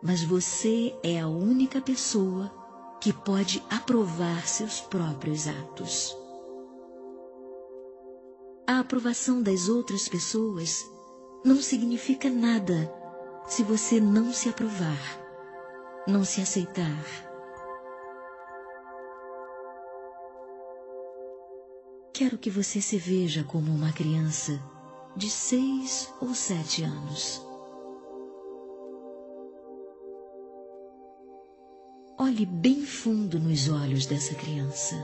Mas 0.02 0.24
você 0.24 0.96
é 1.02 1.20
a 1.20 1.28
única 1.28 1.80
pessoa 1.80 2.50
que 3.00 3.12
pode 3.12 3.62
aprovar 3.70 4.46
seus 4.48 4.80
próprios 4.80 5.46
atos. 5.46 6.16
A 8.66 8.80
aprovação 8.80 9.42
das 9.42 9.68
outras 9.68 10.08
pessoas 10.08 10.84
não 11.44 11.56
significa 11.56 12.30
nada 12.30 12.99
se 13.50 13.64
você 13.64 14.00
não 14.00 14.32
se 14.32 14.48
aprovar, 14.48 14.96
não 16.06 16.24
se 16.24 16.40
aceitar. 16.40 17.04
Quero 22.12 22.38
que 22.38 22.48
você 22.48 22.80
se 22.80 22.96
veja 22.96 23.42
como 23.42 23.72
uma 23.72 23.92
criança 23.92 24.52
de 25.16 25.28
seis 25.28 26.14
ou 26.20 26.32
sete 26.32 26.84
anos. 26.84 27.44
Olhe 32.16 32.46
bem 32.46 32.84
fundo 32.84 33.40
nos 33.40 33.68
olhos 33.68 34.06
dessa 34.06 34.32
criança. 34.36 34.94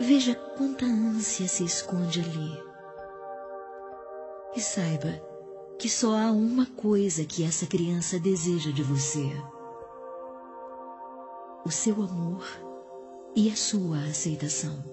Veja 0.00 0.34
quanta 0.34 0.84
ânsia 0.84 1.46
se 1.46 1.62
esconde 1.62 2.20
ali. 2.20 2.60
E 4.56 4.60
saiba 4.60 5.29
que 5.80 5.88
só 5.88 6.14
há 6.14 6.30
uma 6.30 6.66
coisa 6.66 7.24
que 7.24 7.42
essa 7.42 7.66
criança 7.66 8.18
deseja 8.18 8.70
de 8.70 8.82
você: 8.82 9.32
o 11.64 11.70
seu 11.70 11.94
amor 12.02 12.44
e 13.34 13.50
a 13.50 13.56
sua 13.56 13.96
aceitação. 14.00 14.84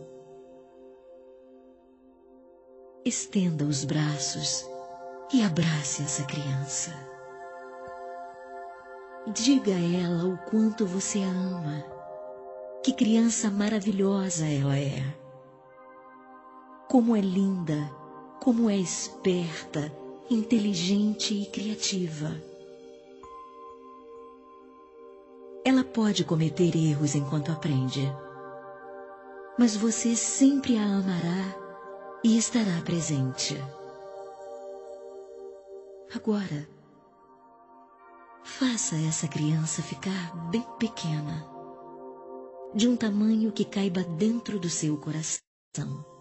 Estenda 3.03 3.65
os 3.65 3.83
braços 3.83 4.65
e 5.33 5.43
abrace 5.43 6.03
essa 6.03 6.23
criança. 6.23 6.93
Diga 9.33 9.73
a 9.73 10.03
ela 10.05 10.23
o 10.23 10.37
quanto 10.49 10.85
você 10.85 11.19
a 11.19 11.29
ama, 11.29 11.83
que 12.81 12.93
criança 12.93 13.51
maravilhosa 13.51 14.45
ela 14.45 14.77
é. 14.77 15.03
Como 16.87 17.13
é 17.13 17.19
linda, 17.19 17.75
como 18.41 18.69
é 18.69 18.77
esperta, 18.77 19.91
inteligente 20.29 21.33
e 21.33 21.45
criativa. 21.45 22.35
Ela 25.63 25.83
pode 25.83 26.23
cometer 26.23 26.75
erros 26.75 27.15
enquanto 27.15 27.51
aprende, 27.51 28.01
mas 29.57 29.75
você 29.75 30.15
sempre 30.15 30.77
a 30.77 30.83
amará 30.83 31.55
e 32.23 32.37
estará 32.37 32.81
presente. 32.83 33.55
Agora, 36.13 36.67
faça 38.43 38.95
essa 38.95 39.27
criança 39.27 39.81
ficar 39.81 40.35
bem 40.49 40.65
pequena, 40.79 41.45
de 42.73 42.87
um 42.87 42.95
tamanho 42.95 43.51
que 43.51 43.65
caiba 43.65 44.03
dentro 44.03 44.59
do 44.59 44.69
seu 44.69 44.97
coração. 44.97 46.16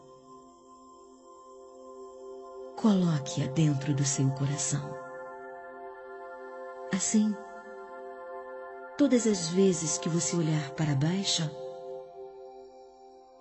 Coloque-a 2.77 3.47
dentro 3.47 3.95
do 3.95 4.05
seu 4.05 4.29
coração. 4.33 4.95
Assim, 6.93 7.35
todas 8.99 9.27
as 9.27 9.49
vezes 9.49 9.97
que 9.97 10.11
você 10.11 10.37
olhar 10.37 10.71
para 10.73 10.95
baixo, 10.95 11.51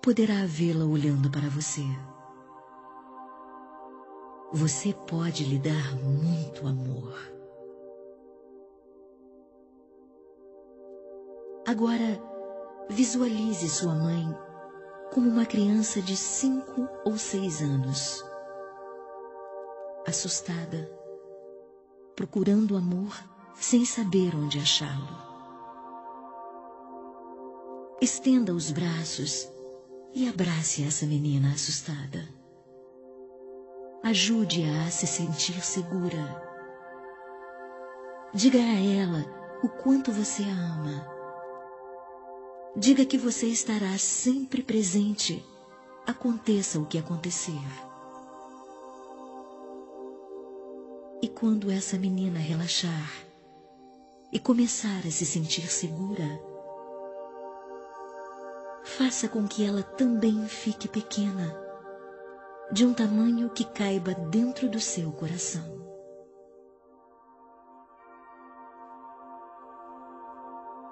poderá 0.02 0.46
vê-la 0.46 0.86
olhando 0.86 1.30
para 1.30 1.50
você. 1.50 1.82
Você 4.54 4.94
pode 5.06 5.44
lhe 5.44 5.58
dar 5.58 5.94
muito 6.02 6.66
amor. 6.66 7.14
Agora, 11.68 12.18
visualize 12.88 13.68
sua 13.68 13.94
mãe 13.94 14.24
como 15.12 15.28
uma 15.28 15.44
criança 15.44 16.00
de 16.00 16.16
cinco 16.16 16.88
ou 17.04 17.18
seis 17.18 17.60
anos 17.60 18.25
assustada, 20.06 20.90
procurando 22.14 22.76
amor 22.76 23.12
sem 23.56 23.84
saber 23.84 24.34
onde 24.34 24.58
achá-lo. 24.58 25.26
Estenda 28.00 28.54
os 28.54 28.70
braços 28.70 29.48
e 30.14 30.28
abrace 30.28 30.84
essa 30.84 31.06
menina 31.06 31.52
assustada. 31.52 32.28
Ajude-a 34.02 34.86
a 34.86 34.90
se 34.90 35.06
sentir 35.06 35.60
segura. 35.64 36.42
Diga 38.32 38.58
a 38.58 38.80
ela 38.80 39.24
o 39.62 39.68
quanto 39.68 40.12
você 40.12 40.42
a 40.42 40.74
ama. 40.74 41.06
Diga 42.76 43.06
que 43.06 43.16
você 43.16 43.46
estará 43.46 43.96
sempre 43.96 44.62
presente, 44.62 45.44
aconteça 46.06 46.78
o 46.78 46.84
que 46.84 46.98
acontecer. 46.98 47.85
E 51.22 51.28
quando 51.28 51.70
essa 51.70 51.96
menina 51.96 52.38
relaxar 52.38 53.10
e 54.30 54.38
começar 54.38 54.98
a 54.98 55.10
se 55.10 55.24
sentir 55.24 55.66
segura, 55.70 56.24
faça 58.84 59.26
com 59.28 59.48
que 59.48 59.64
ela 59.64 59.82
também 59.82 60.46
fique 60.46 60.86
pequena, 60.86 61.56
de 62.70 62.84
um 62.84 62.92
tamanho 62.92 63.48
que 63.50 63.64
caiba 63.64 64.14
dentro 64.14 64.68
do 64.68 64.78
seu 64.78 65.10
coração. 65.12 65.64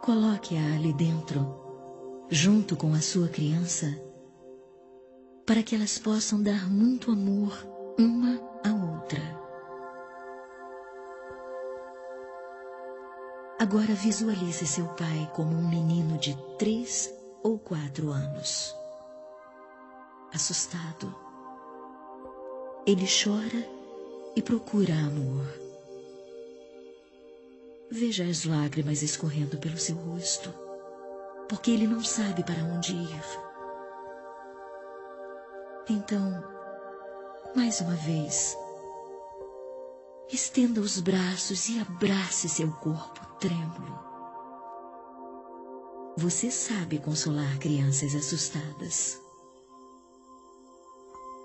Coloque-a 0.02 0.74
ali 0.74 0.92
dentro, 0.92 2.26
junto 2.30 2.76
com 2.76 2.94
a 2.94 3.00
sua 3.00 3.28
criança, 3.28 3.86
para 5.44 5.62
que 5.62 5.74
elas 5.74 5.98
possam 5.98 6.42
dar 6.42 6.70
muito 6.70 7.10
amor 7.10 7.52
uma 7.98 8.40
à 8.64 8.72
outra. 8.72 9.43
Agora 13.64 13.94
visualize 13.94 14.66
seu 14.66 14.84
pai 14.88 15.26
como 15.32 15.56
um 15.56 15.66
menino 15.66 16.18
de 16.18 16.36
três 16.58 17.10
ou 17.42 17.58
quatro 17.58 18.10
anos. 18.10 18.76
Assustado, 20.34 21.14
ele 22.86 23.06
chora 23.06 23.66
e 24.36 24.42
procura 24.42 24.92
amor. 24.92 25.46
Veja 27.90 28.24
as 28.24 28.44
lágrimas 28.44 29.00
escorrendo 29.00 29.56
pelo 29.56 29.78
seu 29.78 29.96
rosto, 29.96 30.52
porque 31.48 31.70
ele 31.70 31.86
não 31.86 32.04
sabe 32.04 32.44
para 32.44 32.62
onde 32.64 32.92
ir. 32.92 33.24
Então, 35.88 36.44
Mais 37.56 37.80
uma 37.80 37.94
vez, 37.94 38.58
estenda 40.30 40.82
os 40.82 41.00
braços 41.00 41.70
e 41.70 41.80
abrace 41.80 42.46
seu 42.46 42.70
corpo 42.70 43.23
trêmulo. 43.38 43.98
Você 46.16 46.50
sabe 46.50 46.98
consolar 46.98 47.58
crianças 47.58 48.14
assustadas. 48.14 49.20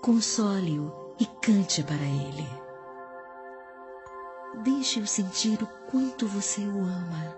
Console-o 0.00 1.14
e 1.18 1.26
cante 1.26 1.82
para 1.82 1.94
ele. 1.94 2.48
Deixe-o 4.62 5.06
sentir 5.06 5.62
o 5.62 5.66
quanto 5.90 6.26
você 6.26 6.60
o 6.60 6.80
ama. 6.80 7.36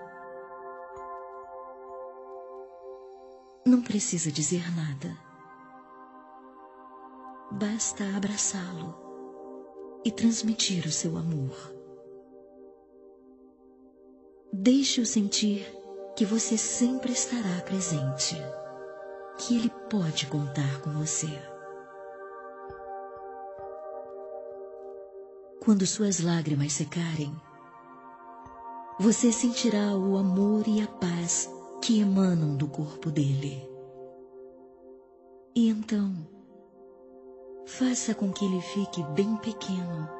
Não 3.64 3.80
precisa 3.80 4.30
dizer 4.30 4.64
nada. 4.76 5.16
Basta 7.50 8.04
abraçá-lo 8.16 8.94
e 10.04 10.10
transmitir 10.10 10.86
o 10.86 10.92
seu 10.92 11.16
amor. 11.16 11.81
Deixe-o 14.54 15.06
sentir 15.06 15.66
que 16.14 16.26
você 16.26 16.58
sempre 16.58 17.10
estará 17.10 17.62
presente, 17.64 18.36
que 19.38 19.56
ele 19.56 19.70
pode 19.88 20.26
contar 20.26 20.82
com 20.82 20.90
você. 20.90 21.26
Quando 25.58 25.86
suas 25.86 26.20
lágrimas 26.20 26.74
secarem, 26.74 27.34
você 29.00 29.32
sentirá 29.32 29.96
o 29.96 30.18
amor 30.18 30.68
e 30.68 30.82
a 30.82 30.86
paz 30.86 31.48
que 31.80 31.98
emanam 31.98 32.54
do 32.54 32.68
corpo 32.68 33.10
dele. 33.10 33.66
E 35.54 35.70
então, 35.70 36.14
faça 37.64 38.14
com 38.14 38.30
que 38.30 38.44
ele 38.44 38.60
fique 38.60 39.02
bem 39.14 39.34
pequeno, 39.38 40.10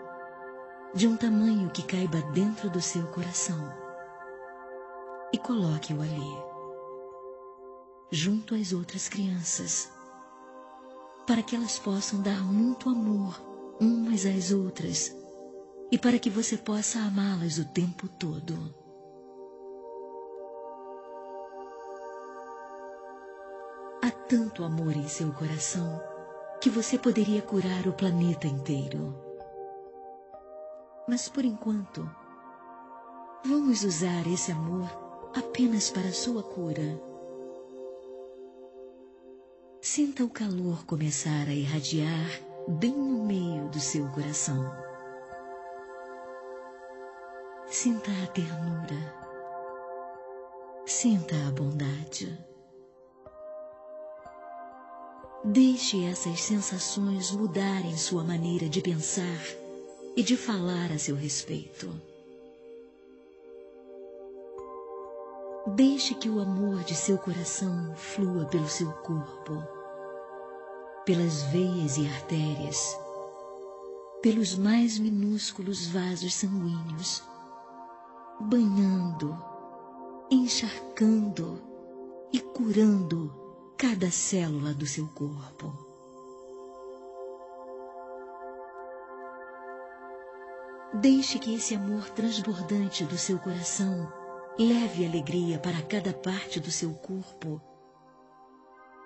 de 0.95 1.07
um 1.07 1.19
tamanho 1.19 1.69
que 1.69 1.83
caiba 1.83 2.23
dentro 2.33 2.71
do 2.71 2.81
seu 2.81 3.07
coração, 3.09 3.82
e 5.33 5.39
coloque-o 5.39 6.01
ali, 6.01 6.43
junto 8.11 8.55
às 8.55 8.73
outras 8.73 9.09
crianças, 9.09 9.91
para 11.27 11.43
que 11.43 11.57
elas 11.57 11.79
possam 11.79 12.21
dar 12.21 12.43
muito 12.45 12.89
amor 12.91 13.41
umas 13.81 14.27
às 14.27 14.53
outras 14.53 15.17
e 15.91 15.99
para 15.99 16.19
que 16.19 16.29
você 16.29 16.57
possa 16.57 16.99
amá-las 17.01 17.59
o 17.59 17.65
tempo 17.65 18.09
todo. 18.09 18.75
Há 24.03 24.11
tanto 24.11 24.65
amor 24.65 24.97
em 24.97 25.09
seu 25.09 25.33
coração 25.33 26.01
que 26.61 26.69
você 26.69 26.99
poderia 26.99 27.41
curar 27.43 27.87
o 27.87 27.93
planeta 27.93 28.47
inteiro. 28.47 29.15
Mas 31.09 31.29
por 31.29 31.45
enquanto, 31.45 32.09
vamos 33.45 33.85
usar 33.85 34.27
esse 34.27 34.53
amor 34.53 35.02
apenas 35.35 35.91
para 35.91 36.13
sua 36.13 36.43
cura. 36.43 37.01
Sinta 39.81 40.25
o 40.25 40.31
calor 40.31 40.85
começar 40.87 41.49
a 41.49 41.55
irradiar 41.55 42.41
bem 42.69 42.93
no 42.93 43.25
meio 43.25 43.69
do 43.69 43.81
seu 43.81 44.07
coração. 44.09 44.71
Sinta 47.67 48.11
a 48.23 48.27
ternura. 48.29 49.23
Sinta 50.87 51.35
a 51.49 51.51
bondade. 51.51 52.39
Deixe 55.45 56.05
essas 56.05 56.41
sensações 56.41 57.33
mudarem 57.33 57.97
sua 57.97 58.23
maneira 58.23 58.69
de 58.69 58.81
pensar 58.81 59.41
e 60.15 60.23
de 60.23 60.37
falar 60.37 60.93
a 60.93 60.99
seu 60.99 61.17
respeito. 61.17 62.12
Deixe 65.67 66.15
que 66.15 66.29
o 66.29 66.41
amor 66.41 66.83
de 66.83 66.95
seu 66.95 67.17
coração 67.19 67.95
flua 67.95 68.45
pelo 68.47 68.69
seu 68.69 68.91
corpo, 68.93 69.63
pelas 71.05 71.43
veias 71.45 71.97
e 71.97 72.07
artérias, 72.07 72.99
pelos 74.21 74.57
mais 74.59 74.99
minúsculos 74.99 75.87
vasos 75.87 76.35
sanguíneos 76.35 77.23
banhando, 78.41 79.39
encharcando 80.31 81.63
e 82.33 82.41
curando 82.41 83.33
cada 83.77 84.11
célula 84.11 84.75
do 84.75 84.87
seu 84.87 85.07
corpo. 85.09 85.73
Deixe 90.95 91.39
que 91.39 91.55
esse 91.55 91.75
amor 91.75 92.11
transbordante 92.11 93.05
do 93.05 93.17
seu 93.17 93.39
coração 93.39 94.13
leve 94.59 95.07
alegria 95.07 95.59
para 95.59 95.81
cada 95.83 96.13
parte 96.13 96.61
do 96.61 96.71
seu 96.71 96.93
corpo, 96.93 97.61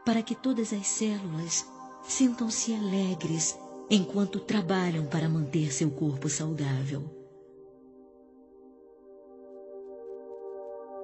para 0.05 0.23
que 0.23 0.35
todas 0.35 0.73
as 0.73 0.87
células 0.87 1.65
sintam-se 2.03 2.75
alegres 2.75 3.59
enquanto 3.89 4.41
trabalham 4.41 5.07
para 5.07 5.29
manter 5.29 5.73
seu 5.73 5.91
corpo 5.91 6.29
saudável. 6.29 7.05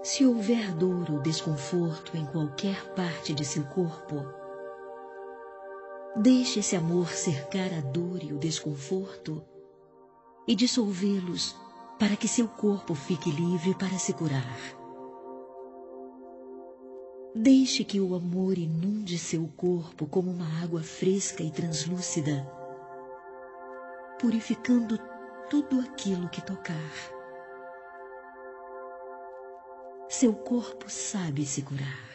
Se 0.02 0.26
houver 0.26 0.74
dor 0.74 1.08
ou 1.12 1.20
desconforto 1.20 2.16
em 2.16 2.26
qualquer 2.26 2.92
parte 2.94 3.32
de 3.32 3.44
seu 3.44 3.62
corpo, 3.66 4.16
deixe 6.16 6.58
esse 6.58 6.74
amor 6.74 7.08
cercar 7.10 7.72
a 7.72 7.80
dor 7.80 8.20
e 8.22 8.32
o 8.32 8.38
desconforto 8.38 9.40
e 10.46 10.56
dissolvê-los 10.56 11.61
para 12.02 12.16
que 12.16 12.26
seu 12.26 12.48
corpo 12.48 12.96
fique 12.96 13.30
livre 13.30 13.76
para 13.76 13.96
se 13.96 14.12
curar. 14.12 14.58
Deixe 17.32 17.84
que 17.84 18.00
o 18.00 18.16
amor 18.16 18.58
inunde 18.58 19.16
seu 19.16 19.46
corpo 19.56 20.04
como 20.08 20.28
uma 20.28 20.64
água 20.64 20.82
fresca 20.82 21.44
e 21.44 21.50
translúcida, 21.52 22.44
purificando 24.18 24.98
tudo 25.48 25.78
aquilo 25.78 26.28
que 26.28 26.44
tocar. 26.44 26.92
Seu 30.08 30.34
corpo 30.34 30.90
sabe 30.90 31.46
se 31.46 31.62
curar. 31.62 32.10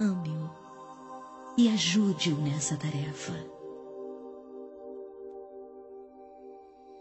Ame-o 0.00 0.50
e 1.58 1.68
ajude-o 1.68 2.40
nessa 2.40 2.74
tarefa. 2.78 3.55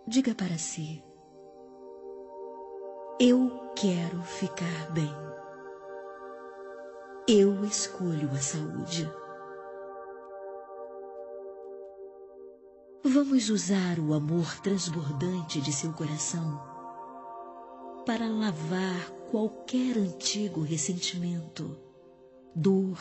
Diga 0.08 0.36
para 0.36 0.56
si: 0.56 1.04
Eu 3.20 3.50
quero 3.76 4.22
ficar 4.22 4.92
bem. 4.92 5.12
Eu 7.28 7.66
escolho 7.66 8.30
a 8.30 8.38
saúde. 8.38 9.12
Vamos 13.04 13.50
usar 13.50 13.98
o 13.98 14.14
amor 14.14 14.60
transbordante 14.62 15.60
de 15.60 15.74
seu 15.74 15.92
coração 15.92 16.62
para 18.06 18.28
lavar 18.28 19.10
qualquer 19.32 19.98
antigo 19.98 20.62
ressentimento, 20.62 21.80
dor 22.56 23.00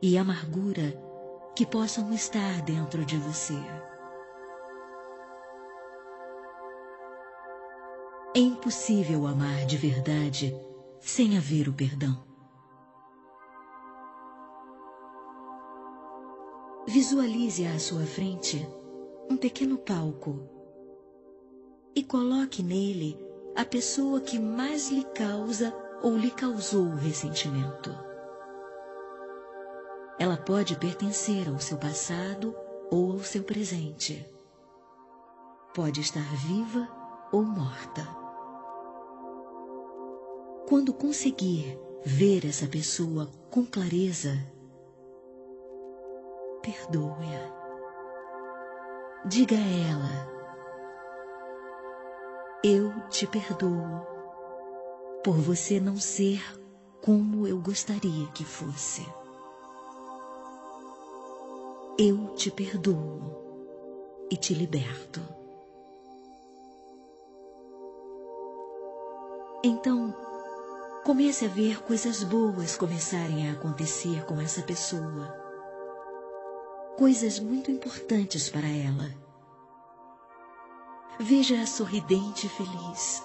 e 0.00 0.16
amargura 0.16 0.96
que 1.56 1.66
possam 1.66 2.12
estar 2.12 2.62
dentro 2.62 3.04
de 3.04 3.16
você. 3.16 3.58
É 8.34 8.38
impossível 8.38 9.26
amar 9.26 9.66
de 9.66 9.76
verdade 9.76 10.56
sem 11.02 11.36
haver 11.36 11.68
o 11.68 11.72
perdão. 11.74 12.24
Visualize 16.86 17.66
à 17.66 17.78
sua 17.78 18.06
frente 18.06 18.66
um 19.30 19.36
pequeno 19.36 19.76
palco 19.76 20.48
e 21.94 22.02
coloque 22.02 22.62
nele 22.62 23.20
a 23.54 23.66
pessoa 23.66 24.18
que 24.18 24.38
mais 24.38 24.90
lhe 24.90 25.04
causa 25.04 25.70
ou 26.02 26.16
lhe 26.16 26.30
causou 26.30 26.86
o 26.86 26.96
ressentimento. 26.96 27.90
Ela 30.18 30.38
pode 30.38 30.74
pertencer 30.76 31.50
ao 31.50 31.60
seu 31.60 31.76
passado 31.76 32.56
ou 32.90 33.12
ao 33.12 33.18
seu 33.18 33.42
presente. 33.44 34.26
Pode 35.74 36.00
estar 36.00 36.34
viva 36.36 36.88
ou 37.30 37.42
morta. 37.42 38.21
Quando 40.72 40.94
conseguir 40.94 41.78
ver 42.02 42.46
essa 42.46 42.66
pessoa 42.66 43.30
com 43.50 43.62
clareza, 43.62 44.30
perdoe-a. 46.62 47.52
Diga 49.26 49.54
a 49.54 49.90
ela 49.90 50.32
eu 52.64 52.90
te 53.10 53.26
perdoo 53.26 54.00
por 55.22 55.34
você 55.34 55.78
não 55.78 55.98
ser 55.98 56.40
como 57.02 57.46
eu 57.46 57.60
gostaria 57.60 58.26
que 58.28 58.42
fosse. 58.42 59.06
eu 61.98 62.28
te 62.34 62.50
perdoo 62.50 63.20
e 64.30 64.38
te 64.38 64.54
liberto. 64.54 65.20
Então, 69.62 70.21
comece 71.04 71.46
a 71.46 71.48
ver 71.48 71.82
coisas 71.82 72.22
boas 72.22 72.76
começarem 72.76 73.48
a 73.48 73.52
acontecer 73.52 74.24
com 74.24 74.40
essa 74.40 74.62
pessoa. 74.62 75.26
Coisas 76.96 77.40
muito 77.40 77.70
importantes 77.70 78.48
para 78.48 78.68
ela. 78.68 79.10
Veja-a 81.18 81.66
sorridente 81.66 82.46
e 82.46 82.50
feliz. 82.50 83.22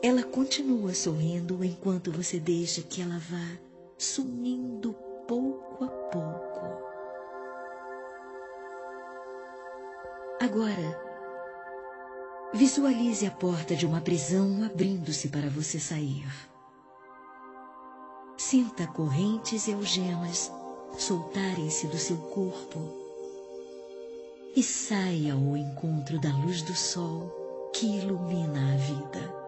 Ela 0.00 0.22
continua 0.22 0.94
sorrindo 0.94 1.64
enquanto 1.64 2.12
você 2.12 2.38
deixa 2.38 2.82
que 2.82 3.02
ela 3.02 3.18
vá 3.18 3.58
sumindo 3.98 4.94
pouco 5.26 5.84
a 5.84 5.88
pouco. 5.88 6.62
Agora, 10.40 11.11
visualize 12.54 13.26
a 13.26 13.30
porta 13.30 13.74
de 13.74 13.86
uma 13.86 14.00
prisão 14.00 14.62
abrindo-se 14.64 15.28
para 15.28 15.48
você 15.48 15.80
sair. 15.80 16.26
Sinta 18.36 18.86
correntes 18.86 19.68
e 19.68 19.72
algemas 19.72 20.50
soltarem-se 20.98 21.86
do 21.86 21.96
seu 21.96 22.16
corpo 22.16 23.02
e 24.54 24.62
saia 24.62 25.32
ao 25.32 25.56
encontro 25.56 26.20
da 26.20 26.28
luz 26.36 26.60
do 26.62 26.74
sol 26.74 27.70
que 27.72 27.86
ilumina 27.86 28.74
a 28.74 28.76
vida. 28.76 29.42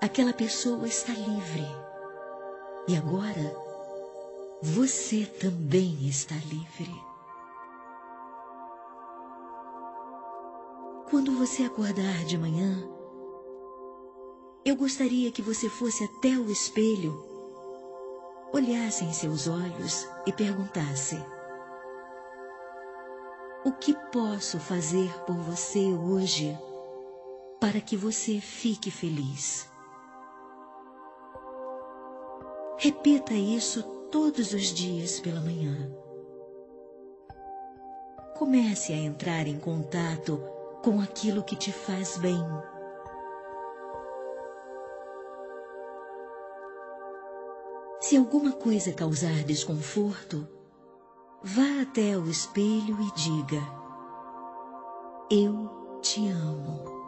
Aquela 0.00 0.32
pessoa 0.32 0.88
está 0.88 1.12
livre. 1.12 1.66
E 2.88 2.96
agora, 2.96 3.54
você 4.60 5.26
também 5.26 6.08
está 6.08 6.34
livre. 6.34 7.09
Quando 11.10 11.32
você 11.32 11.64
acordar 11.64 12.24
de 12.24 12.38
manhã, 12.38 12.88
eu 14.64 14.76
gostaria 14.76 15.32
que 15.32 15.42
você 15.42 15.68
fosse 15.68 16.04
até 16.04 16.28
o 16.28 16.48
espelho, 16.48 17.20
olhasse 18.52 19.04
em 19.04 19.12
seus 19.12 19.48
olhos 19.48 20.08
e 20.24 20.32
perguntasse: 20.32 21.20
O 23.64 23.72
que 23.72 23.92
posso 24.12 24.60
fazer 24.60 25.12
por 25.24 25.34
você 25.34 25.80
hoje 25.80 26.56
para 27.58 27.80
que 27.80 27.96
você 27.96 28.40
fique 28.40 28.88
feliz? 28.88 29.68
Repita 32.78 33.34
isso 33.34 33.82
todos 34.12 34.52
os 34.52 34.72
dias 34.72 35.18
pela 35.18 35.40
manhã. 35.40 35.92
Comece 38.38 38.92
a 38.92 38.96
entrar 38.96 39.48
em 39.48 39.58
contato 39.58 40.59
com 40.82 41.00
aquilo 41.00 41.42
que 41.42 41.56
te 41.56 41.72
faz 41.72 42.18
bem. 42.18 42.42
Se 48.00 48.16
alguma 48.16 48.52
coisa 48.52 48.92
causar 48.92 49.44
desconforto, 49.44 50.46
vá 51.42 51.82
até 51.82 52.16
o 52.16 52.28
espelho 52.28 52.98
e 53.00 53.12
diga: 53.14 53.62
Eu 55.30 55.98
te 56.00 56.28
amo. 56.28 57.00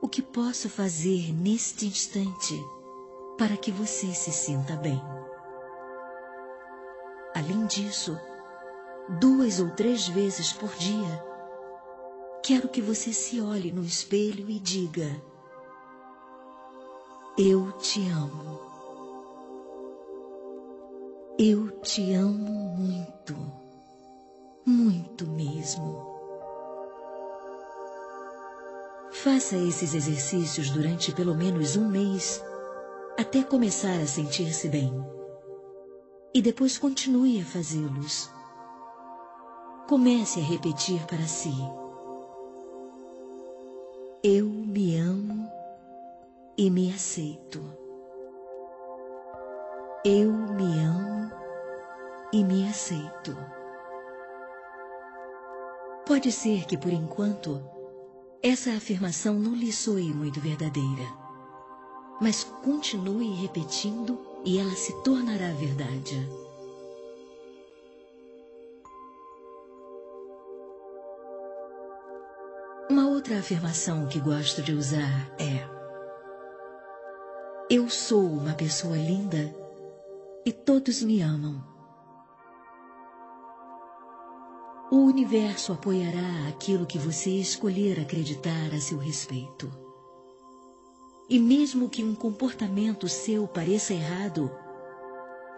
O 0.00 0.08
que 0.08 0.22
posso 0.22 0.68
fazer 0.68 1.32
neste 1.32 1.86
instante? 1.86 2.78
para 3.38 3.56
que 3.56 3.70
você 3.70 4.12
se 4.12 4.32
sinta 4.32 4.74
bem. 4.74 5.00
Além 7.34 7.66
disso, 7.66 8.18
duas 9.20 9.60
ou 9.60 9.70
três 9.70 10.08
vezes 10.08 10.52
por 10.52 10.70
dia, 10.74 11.24
quero 12.42 12.68
que 12.68 12.80
você 12.80 13.12
se 13.12 13.40
olhe 13.40 13.72
no 13.72 13.82
espelho 13.82 14.48
e 14.48 14.58
diga: 14.58 15.08
Eu 17.36 17.72
te 17.72 18.08
amo. 18.08 18.60
Eu 21.38 21.70
te 21.82 22.12
amo 22.14 22.76
muito, 22.76 23.36
muito 24.66 25.26
mesmo. 25.26 26.18
Faça 29.12 29.56
esses 29.56 29.94
exercícios 29.94 30.70
durante 30.70 31.12
pelo 31.12 31.34
menos 31.34 31.76
um 31.76 31.88
mês 31.88 32.42
até 33.18 33.42
começar 33.42 34.00
a 34.00 34.06
sentir-se 34.06 34.68
bem. 34.68 34.92
E 36.32 36.40
depois 36.40 36.78
continue 36.78 37.40
a 37.40 37.44
fazê-los. 37.44 38.30
Comece 39.88 40.40
a 40.40 40.42
repetir 40.44 41.04
para 41.06 41.26
si: 41.26 41.52
Eu 44.22 44.46
me 44.46 44.96
amo 44.98 45.50
e 46.56 46.70
me 46.70 46.92
aceito. 46.92 47.60
Eu 50.04 50.32
me 50.32 50.80
amo 50.80 51.30
e 52.32 52.44
me 52.44 52.68
aceito. 52.68 53.36
Pode 56.06 56.32
ser 56.32 56.64
que 56.66 56.76
por 56.76 56.92
enquanto 56.92 57.62
essa 58.42 58.70
afirmação 58.72 59.34
não 59.34 59.54
lhe 59.54 59.72
soe 59.72 60.12
muito 60.12 60.40
verdadeira 60.40 61.28
mas 62.20 62.44
continue 62.62 63.34
repetindo 63.34 64.18
e 64.44 64.58
ela 64.58 64.74
se 64.74 64.92
tornará 65.02 65.52
verdade. 65.52 66.28
Outra 73.28 73.40
afirmação 73.40 74.06
que 74.06 74.18
gosto 74.18 74.62
de 74.62 74.72
usar 74.72 75.30
é: 75.38 75.68
Eu 77.68 77.90
sou 77.90 78.24
uma 78.24 78.54
pessoa 78.54 78.96
linda 78.96 79.54
e 80.46 80.50
todos 80.50 81.02
me 81.02 81.20
amam. 81.20 81.62
O 84.90 84.96
universo 84.96 85.74
apoiará 85.74 86.48
aquilo 86.48 86.86
que 86.86 86.98
você 86.98 87.28
escolher 87.28 88.00
acreditar 88.00 88.74
a 88.74 88.80
seu 88.80 88.96
respeito. 88.96 89.70
E 91.28 91.38
mesmo 91.38 91.90
que 91.90 92.02
um 92.02 92.14
comportamento 92.14 93.06
seu 93.08 93.46
pareça 93.46 93.92
errado, 93.92 94.50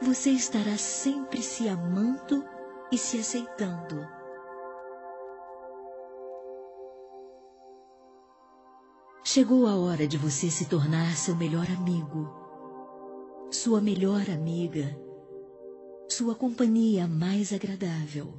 você 0.02 0.30
estará 0.30 0.76
sempre 0.76 1.40
se 1.40 1.68
amando 1.68 2.44
e 2.90 2.98
se 2.98 3.20
aceitando. 3.20 4.19
Chegou 9.32 9.68
a 9.68 9.76
hora 9.76 10.08
de 10.08 10.18
você 10.18 10.50
se 10.50 10.64
tornar 10.64 11.16
seu 11.16 11.36
melhor 11.36 11.64
amigo, 11.70 12.28
sua 13.48 13.80
melhor 13.80 14.28
amiga, 14.28 15.00
sua 16.08 16.34
companhia 16.34 17.06
mais 17.06 17.52
agradável. 17.52 18.34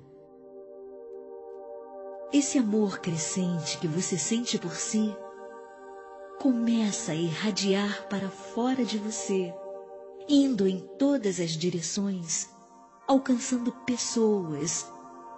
Esse 2.34 2.58
amor 2.58 3.00
crescente 3.00 3.78
que 3.78 3.88
você 3.88 4.18
sente 4.18 4.58
por 4.60 4.76
si 4.76 5.16
começa 6.42 7.14
a 7.14 7.16
irradiar 7.16 8.10
para 8.10 8.30
fora 8.30 8.84
de 8.84 8.98
você, 8.98 9.54
indo 10.28 10.68
em 10.68 10.82
todas 11.00 11.40
as 11.40 11.52
direções, 11.52 12.50
alcançando 13.08 13.72
pessoas, 13.86 14.86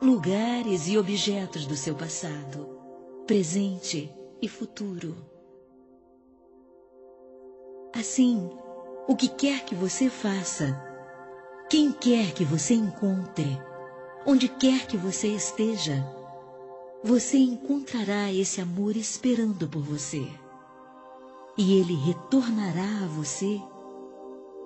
lugares 0.01 0.87
e 0.87 0.97
objetos 0.97 1.67
do 1.67 1.75
seu 1.75 1.93
passado, 1.93 2.75
presente 3.27 4.11
e 4.41 4.47
futuro. 4.47 5.31
Assim, 7.93 8.49
o 9.07 9.15
que 9.15 9.27
quer 9.27 9.63
que 9.65 9.75
você 9.75 10.09
faça, 10.09 10.75
quem 11.69 11.91
quer 11.91 12.33
que 12.33 12.43
você 12.43 12.73
encontre, 12.73 13.61
onde 14.25 14.47
quer 14.49 14.87
que 14.87 14.97
você 14.97 15.27
esteja, 15.27 16.03
você 17.03 17.37
encontrará 17.37 18.31
esse 18.31 18.59
amor 18.59 18.97
esperando 18.97 19.67
por 19.67 19.83
você 19.83 20.27
e 21.55 21.79
ele 21.79 21.93
retornará 21.93 23.03
a 23.03 23.07
você 23.07 23.61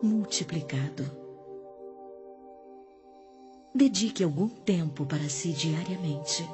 multiplicado. 0.01 1.03
Dedique 3.75 4.23
algum 4.23 4.47
tempo 4.47 5.05
para 5.05 5.27
si 5.27 5.51
diariamente. 5.51 6.47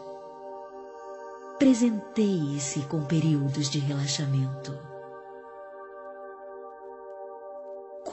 Presenteie-se 1.59 2.81
com 2.87 3.05
períodos 3.05 3.69
de 3.69 3.77
relaxamento. 3.77 4.92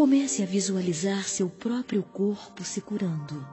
Comece 0.00 0.42
a 0.42 0.46
visualizar 0.46 1.28
seu 1.28 1.50
próprio 1.50 2.02
corpo 2.02 2.64
se 2.64 2.80
curando. 2.80 3.46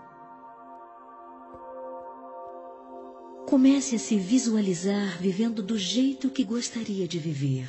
Comece 3.50 3.98
a 3.98 4.00
se 4.00 4.18
visualizar 4.18 5.18
vivendo 5.18 5.62
do 5.62 5.78
jeito 5.78 6.30
que 6.30 6.46
gostaria 6.46 7.06
de 7.06 7.20
viver 7.20 7.68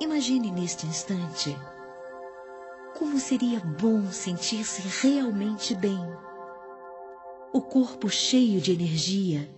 Imagine 0.00 0.52
neste 0.52 0.86
instante 0.86 1.58
Como 2.96 3.18
seria 3.18 3.58
bom 3.58 4.08
sentir-se 4.12 4.82
realmente 5.02 5.74
bem. 5.74 5.98
O 7.52 7.60
corpo 7.60 8.08
cheio 8.08 8.60
de 8.60 8.70
energia, 8.70 9.52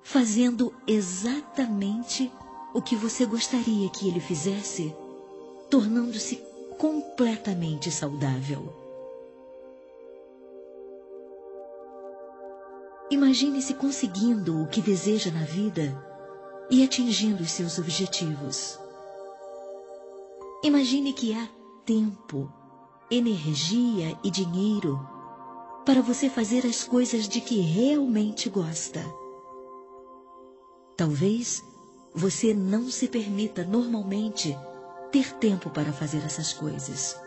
fazendo 0.00 0.72
exatamente 0.86 2.30
o 2.72 2.80
que 2.80 2.94
você 2.94 3.26
gostaria 3.26 3.90
que 3.90 4.06
ele 4.06 4.20
fizesse, 4.20 4.94
tornando-se 5.70 6.36
completamente 6.76 7.90
saudável. 7.90 8.74
Imagine-se 13.10 13.74
conseguindo 13.74 14.62
o 14.62 14.66
que 14.66 14.80
deseja 14.80 15.30
na 15.30 15.44
vida 15.44 15.96
e 16.70 16.82
atingindo 16.82 17.42
os 17.42 17.50
seus 17.50 17.78
objetivos. 17.78 18.78
Imagine 20.62 21.12
que 21.12 21.32
há 21.32 21.48
tempo, 21.84 22.52
energia 23.10 24.18
e 24.22 24.30
dinheiro 24.30 25.00
para 25.84 26.02
você 26.02 26.28
fazer 26.28 26.66
as 26.66 26.84
coisas 26.84 27.28
de 27.28 27.40
que 27.40 27.60
realmente 27.60 28.48
gosta. 28.48 29.04
Talvez 30.96 31.64
você 32.14 32.52
não 32.52 32.90
se 32.90 33.08
permita 33.08 33.64
normalmente 33.64 34.56
ter 35.10 35.32
tempo 35.34 35.70
para 35.70 35.92
fazer 35.92 36.24
essas 36.24 36.52
coisas. 36.52 37.20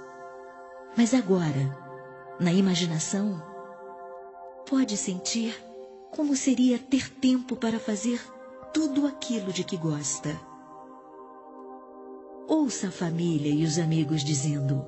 Mas 0.95 1.13
agora, 1.13 1.77
na 2.39 2.51
imaginação, 2.53 3.41
pode 4.69 4.95
sentir 4.97 5.55
como 6.11 6.35
seria 6.35 6.77
ter 6.77 7.09
tempo 7.09 7.55
para 7.55 7.79
fazer 7.79 8.21
tudo 8.73 9.07
aquilo 9.07 9.51
de 9.51 9.63
que 9.63 9.77
gosta. 9.77 10.39
Ouça 12.47 12.87
a 12.87 12.91
família 12.91 13.51
e 13.51 13.63
os 13.65 13.79
amigos 13.79 14.23
dizendo: 14.23 14.85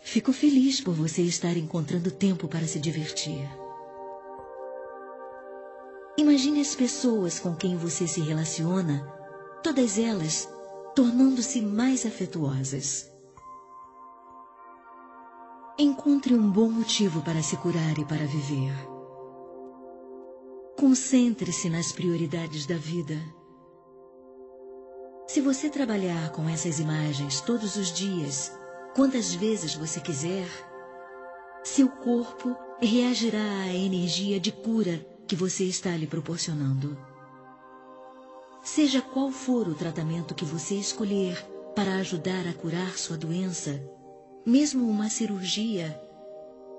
Fico 0.00 0.32
feliz 0.32 0.80
por 0.80 0.94
você 0.94 1.22
estar 1.22 1.56
encontrando 1.56 2.10
tempo 2.10 2.48
para 2.48 2.66
se 2.66 2.78
divertir. 2.78 3.48
Imagine 6.18 6.60
as 6.60 6.74
pessoas 6.74 7.38
com 7.38 7.54
quem 7.54 7.76
você 7.76 8.06
se 8.06 8.20
relaciona, 8.20 9.06
todas 9.62 9.98
elas 9.98 10.48
tornando-se 10.96 11.60
mais 11.60 12.06
afetuosas. 12.06 13.12
Encontre 15.78 16.34
um 16.34 16.50
bom 16.50 16.70
motivo 16.70 17.20
para 17.20 17.42
se 17.42 17.54
curar 17.58 17.98
e 17.98 18.04
para 18.06 18.24
viver. 18.24 18.72
Concentre-se 20.74 21.68
nas 21.68 21.92
prioridades 21.92 22.64
da 22.64 22.78
vida. 22.78 23.14
Se 25.28 25.42
você 25.42 25.68
trabalhar 25.68 26.32
com 26.32 26.48
essas 26.48 26.80
imagens 26.80 27.42
todos 27.42 27.76
os 27.76 27.92
dias, 27.92 28.50
quantas 28.94 29.34
vezes 29.34 29.74
você 29.74 30.00
quiser, 30.00 30.48
seu 31.62 31.90
corpo 31.90 32.56
reagirá 32.80 33.64
à 33.64 33.74
energia 33.74 34.40
de 34.40 34.50
cura 34.50 35.06
que 35.28 35.36
você 35.36 35.64
está 35.64 35.90
lhe 35.90 36.06
proporcionando. 36.06 36.96
Seja 38.66 39.00
qual 39.00 39.30
for 39.30 39.68
o 39.68 39.76
tratamento 39.76 40.34
que 40.34 40.44
você 40.44 40.74
escolher 40.74 41.40
para 41.76 41.94
ajudar 41.98 42.48
a 42.48 42.52
curar 42.52 42.98
sua 42.98 43.16
doença, 43.16 43.80
mesmo 44.44 44.90
uma 44.90 45.08
cirurgia, 45.08 45.98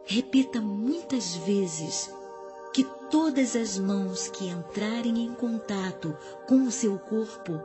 repita 0.06 0.60
muitas 0.60 1.38
vezes 1.38 2.14
que 2.74 2.84
todas 3.10 3.56
as 3.56 3.80
mãos 3.80 4.28
que 4.28 4.50
entrarem 4.50 5.24
em 5.24 5.34
contato 5.34 6.14
com 6.46 6.64
o 6.64 6.72
seu 6.72 7.00
corpo 7.00 7.58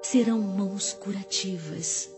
serão 0.00 0.40
mãos 0.40 0.94
curativas 0.94 2.10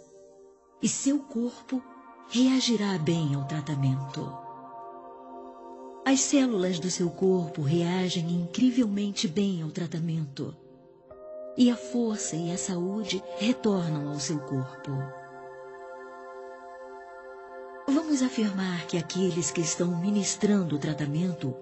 e 0.81 0.89
seu 0.89 1.19
corpo 1.19 1.83
reagirá 2.29 2.97
bem 2.99 3.35
ao 3.35 3.45
tratamento. 3.47 4.33
As 6.05 6.21
células 6.21 6.79
do 6.79 6.89
seu 6.89 7.11
corpo 7.11 7.63
reagem 7.63 8.31
incrivelmente 8.31 9.27
bem 9.27 9.61
ao 9.61 9.73
tratamento 9.73 10.57
e 11.57 11.71
a 11.71 11.77
força 11.77 12.37
e 12.37 12.53
a 12.53 12.59
saúde 12.59 13.23
retornam 13.39 14.09
ao 14.09 14.21
seu 14.21 14.39
corpo. 14.39 14.93
Vamos 17.89 18.23
afirmar 18.23 18.87
que 18.87 18.99
aqueles 18.99 19.51
que 19.51 19.61
estão 19.61 19.97
ministrando 20.01 20.77
o 20.77 20.79
tratamento 20.79 21.55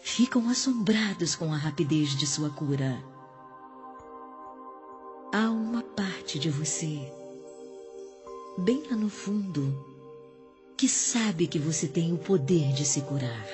ficam 0.00 0.48
assombrados 0.48 1.36
com 1.36 1.52
a 1.52 1.56
rapidez 1.56 2.16
de 2.16 2.26
sua 2.26 2.50
cura. 2.50 3.02
Há 5.32 5.50
uma 5.50 5.82
parte 5.82 6.38
de 6.38 6.50
você, 6.50 7.12
bem 8.58 8.82
lá 8.90 8.96
no 8.96 9.08
fundo, 9.08 9.92
que 10.76 10.88
sabe 10.88 11.46
que 11.46 11.58
você 11.58 11.86
tem 11.86 12.12
o 12.12 12.18
poder 12.18 12.72
de 12.72 12.84
se 12.84 13.02
curar. 13.02 13.46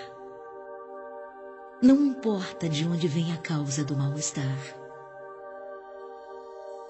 Não 1.83 2.07
importa 2.07 2.69
de 2.69 2.85
onde 2.87 3.07
vem 3.07 3.33
a 3.33 3.37
causa 3.37 3.85
do 3.85 3.97
mal-estar. 3.97 4.78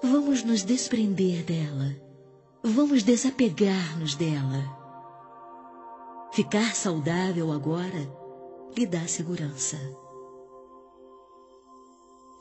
Vamos 0.01 0.43
nos 0.43 0.63
desprender 0.63 1.43
dela. 1.43 1.93
Vamos 2.63 3.03
desapegar-nos 3.03 4.15
dela. 4.15 4.63
Ficar 6.31 6.73
saudável 6.73 7.51
agora 7.51 8.09
lhe 8.77 8.85
dá 8.85 9.05
segurança. 9.07 9.77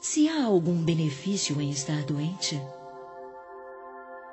Se 0.00 0.28
há 0.28 0.44
algum 0.44 0.84
benefício 0.84 1.60
em 1.60 1.70
estar 1.70 2.04
doente, 2.04 2.62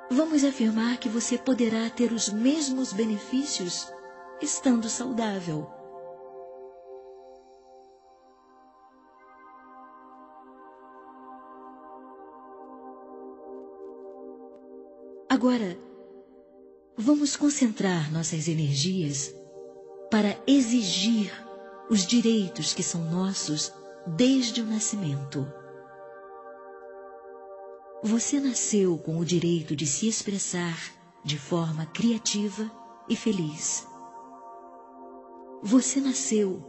vamos 0.08 0.44
afirmar 0.44 0.98
que 0.98 1.08
você 1.08 1.36
poderá 1.36 1.90
ter 1.90 2.12
os 2.12 2.28
mesmos 2.28 2.92
benefícios 2.92 3.92
estando 4.40 4.88
saudável. 4.88 5.75
Agora, 15.28 15.76
vamos 16.96 17.34
concentrar 17.34 18.12
nossas 18.12 18.46
energias 18.46 19.34
para 20.08 20.40
exigir 20.46 21.32
os 21.90 22.06
direitos 22.06 22.72
que 22.72 22.82
são 22.82 23.10
nossos 23.10 23.72
desde 24.06 24.62
o 24.62 24.66
nascimento. 24.66 25.44
Você 28.04 28.38
nasceu 28.38 28.96
com 28.98 29.18
o 29.18 29.24
direito 29.24 29.74
de 29.74 29.84
se 29.84 30.06
expressar 30.06 30.78
de 31.24 31.36
forma 31.36 31.86
criativa 31.86 32.70
e 33.08 33.16
feliz. 33.16 33.84
Você 35.60 36.00
nasceu 36.00 36.62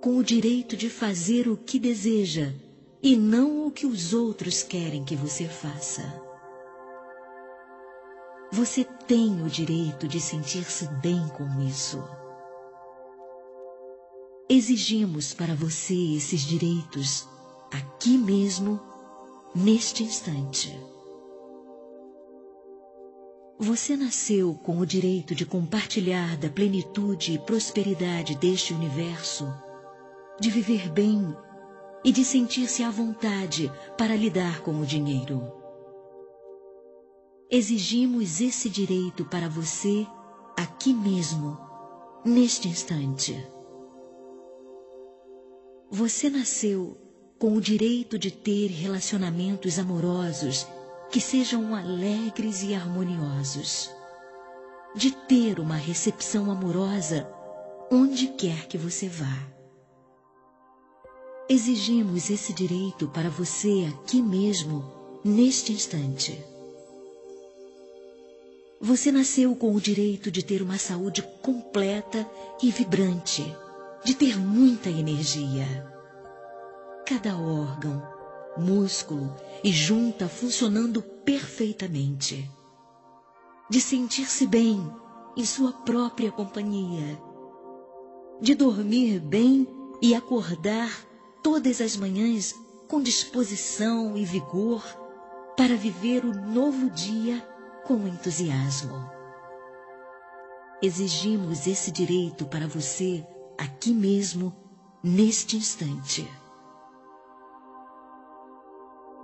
com 0.00 0.16
o 0.16 0.24
direito 0.24 0.76
de 0.76 0.90
fazer 0.90 1.46
o 1.46 1.56
que 1.56 1.78
deseja 1.78 2.52
e 3.00 3.14
não 3.14 3.68
o 3.68 3.70
que 3.70 3.86
os 3.86 4.12
outros 4.12 4.64
querem 4.64 5.04
que 5.04 5.14
você 5.14 5.46
faça. 5.46 6.33
Você 8.54 8.84
tem 8.84 9.42
o 9.42 9.50
direito 9.50 10.06
de 10.06 10.20
sentir-se 10.20 10.86
bem 11.02 11.26
com 11.30 11.66
isso. 11.66 12.00
Exigimos 14.48 15.34
para 15.34 15.56
você 15.56 16.14
esses 16.14 16.42
direitos 16.42 17.26
aqui 17.72 18.16
mesmo, 18.16 18.80
neste 19.52 20.04
instante. 20.04 20.72
Você 23.58 23.96
nasceu 23.96 24.54
com 24.54 24.78
o 24.78 24.86
direito 24.86 25.34
de 25.34 25.44
compartilhar 25.44 26.36
da 26.36 26.48
plenitude 26.48 27.32
e 27.32 27.38
prosperidade 27.40 28.36
deste 28.36 28.72
universo, 28.72 29.52
de 30.38 30.48
viver 30.48 30.88
bem 30.92 31.36
e 32.04 32.12
de 32.12 32.24
sentir-se 32.24 32.84
à 32.84 32.90
vontade 32.90 33.68
para 33.98 34.14
lidar 34.14 34.60
com 34.60 34.80
o 34.80 34.86
dinheiro. 34.86 35.63
Exigimos 37.50 38.40
esse 38.40 38.70
direito 38.70 39.24
para 39.26 39.48
você 39.48 40.06
aqui 40.56 40.94
mesmo, 40.94 41.58
neste 42.24 42.68
instante. 42.68 43.36
Você 45.90 46.30
nasceu 46.30 46.96
com 47.38 47.54
o 47.54 47.60
direito 47.60 48.18
de 48.18 48.30
ter 48.30 48.68
relacionamentos 48.68 49.78
amorosos 49.78 50.66
que 51.10 51.20
sejam 51.20 51.74
alegres 51.74 52.62
e 52.62 52.74
harmoniosos, 52.74 53.90
de 54.96 55.10
ter 55.10 55.60
uma 55.60 55.76
recepção 55.76 56.50
amorosa 56.50 57.30
onde 57.92 58.28
quer 58.28 58.66
que 58.66 58.78
você 58.78 59.06
vá. 59.06 59.54
Exigimos 61.46 62.30
esse 62.30 62.54
direito 62.54 63.06
para 63.08 63.28
você 63.28 63.86
aqui 63.90 64.22
mesmo, 64.22 64.82
neste 65.22 65.72
instante. 65.72 66.53
Você 68.84 69.10
nasceu 69.10 69.56
com 69.56 69.74
o 69.74 69.80
direito 69.80 70.30
de 70.30 70.44
ter 70.44 70.60
uma 70.60 70.76
saúde 70.76 71.22
completa 71.40 72.28
e 72.62 72.70
vibrante 72.70 73.42
de 74.04 74.14
ter 74.14 74.38
muita 74.38 74.90
energia. 74.90 75.66
Cada 77.06 77.34
órgão, 77.34 78.06
músculo 78.58 79.34
e 79.64 79.72
junta 79.72 80.28
funcionando 80.28 81.00
perfeitamente. 81.00 82.46
De 83.70 83.80
sentir-se 83.80 84.46
bem 84.46 84.78
em 85.34 85.46
sua 85.46 85.72
própria 85.72 86.30
companhia, 86.30 87.18
de 88.38 88.54
dormir 88.54 89.18
bem 89.18 89.66
e 90.02 90.14
acordar 90.14 90.90
todas 91.42 91.80
as 91.80 91.96
manhãs 91.96 92.54
com 92.86 93.00
disposição 93.00 94.14
e 94.14 94.26
vigor 94.26 94.84
para 95.56 95.74
viver 95.74 96.22
o 96.26 96.34
novo 96.34 96.90
dia 96.90 97.53
com 97.86 98.06
entusiasmo. 98.08 99.10
Exigimos 100.82 101.66
esse 101.66 101.90
direito 101.90 102.46
para 102.46 102.66
você 102.66 103.26
aqui 103.58 103.92
mesmo, 103.92 104.54
neste 105.02 105.56
instante. 105.56 106.28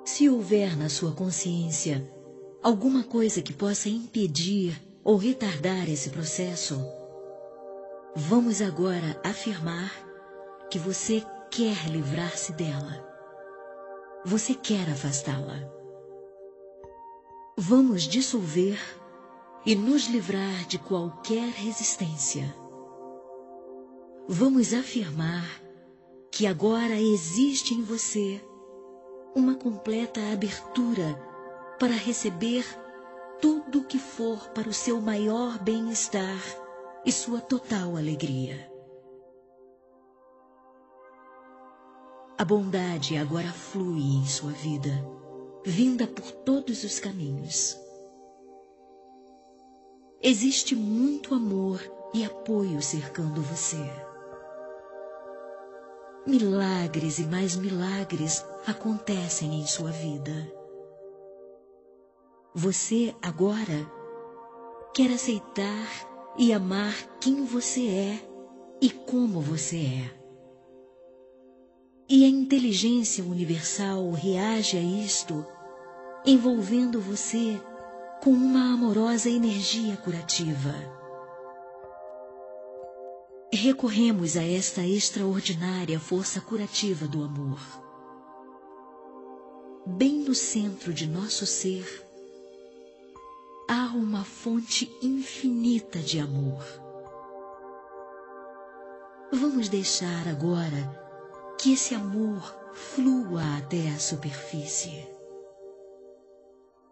Se 0.04 0.28
houver 0.28 0.76
na 0.76 0.88
sua 0.88 1.12
consciência 1.12 2.06
alguma 2.62 3.02
coisa 3.02 3.40
que 3.40 3.52
possa 3.52 3.88
impedir 3.88 4.80
ou 5.02 5.16
retardar 5.16 5.88
esse 5.88 6.10
processo, 6.10 6.78
vamos 8.14 8.60
agora 8.60 9.18
afirmar 9.24 9.90
que 10.70 10.78
você 10.78 11.24
quer 11.50 11.88
livrar-se 11.88 12.52
dela. 12.52 13.06
Você 14.24 14.54
quer 14.54 14.88
afastá-la. 14.90 15.79
Vamos 17.56 18.02
dissolver 18.04 18.78
e 19.66 19.74
nos 19.74 20.06
livrar 20.06 20.66
de 20.66 20.78
qualquer 20.78 21.48
resistência. 21.48 22.54
Vamos 24.28 24.72
afirmar 24.72 25.44
que 26.30 26.46
agora 26.46 26.94
existe 26.94 27.74
em 27.74 27.82
você 27.82 28.42
uma 29.34 29.54
completa 29.54 30.20
abertura 30.32 31.14
para 31.78 31.92
receber 31.92 32.64
tudo 33.40 33.84
que 33.84 33.98
for 33.98 34.48
para 34.50 34.68
o 34.68 34.72
seu 34.72 35.00
maior 35.00 35.58
bem-estar 35.58 36.40
e 37.04 37.12
sua 37.12 37.40
total 37.40 37.96
alegria. 37.96 38.70
A 42.38 42.44
bondade 42.44 43.16
agora 43.16 43.52
flui 43.52 44.00
em 44.00 44.24
sua 44.24 44.52
vida, 44.52 44.90
vinda 45.64 46.06
por 46.06 46.30
todos 46.30 46.84
os 46.84 46.98
caminhos. 46.98 47.76
Existe 50.22 50.74
muito 50.74 51.34
amor 51.34 51.80
e 52.12 52.24
apoio 52.24 52.82
cercando 52.82 53.42
você. 53.42 53.78
Milagres 56.26 57.18
e 57.18 57.24
mais 57.24 57.56
milagres 57.56 58.44
acontecem 58.66 59.60
em 59.60 59.66
sua 59.66 59.90
vida. 59.90 60.52
Você 62.54 63.14
agora 63.22 63.90
quer 64.94 65.10
aceitar 65.10 66.34
e 66.36 66.52
amar 66.52 66.92
quem 67.20 67.44
você 67.44 67.86
é 67.88 68.30
e 68.80 68.90
como 68.90 69.40
você 69.40 69.76
é. 69.76 70.19
E 72.12 72.24
a 72.24 72.28
inteligência 72.28 73.22
universal 73.22 74.10
reage 74.10 74.76
a 74.76 74.80
isto, 74.80 75.46
envolvendo 76.26 77.00
você 77.00 77.62
com 78.20 78.32
uma 78.32 78.74
amorosa 78.74 79.30
energia 79.30 79.96
curativa. 79.96 80.74
Recorremos 83.52 84.36
a 84.36 84.42
esta 84.42 84.84
extraordinária 84.84 86.00
força 86.00 86.40
curativa 86.40 87.06
do 87.06 87.22
amor. 87.22 87.60
Bem 89.86 90.24
no 90.24 90.34
centro 90.34 90.92
de 90.92 91.06
nosso 91.06 91.46
ser, 91.46 92.04
há 93.68 93.94
uma 93.94 94.24
fonte 94.24 94.90
infinita 95.00 96.00
de 96.00 96.18
amor. 96.18 96.64
Vamos 99.32 99.68
deixar 99.68 100.26
agora 100.26 101.08
que 101.60 101.74
esse 101.74 101.94
amor 101.94 102.40
flua 102.72 103.58
até 103.58 103.90
a 103.90 103.98
superfície. 103.98 105.06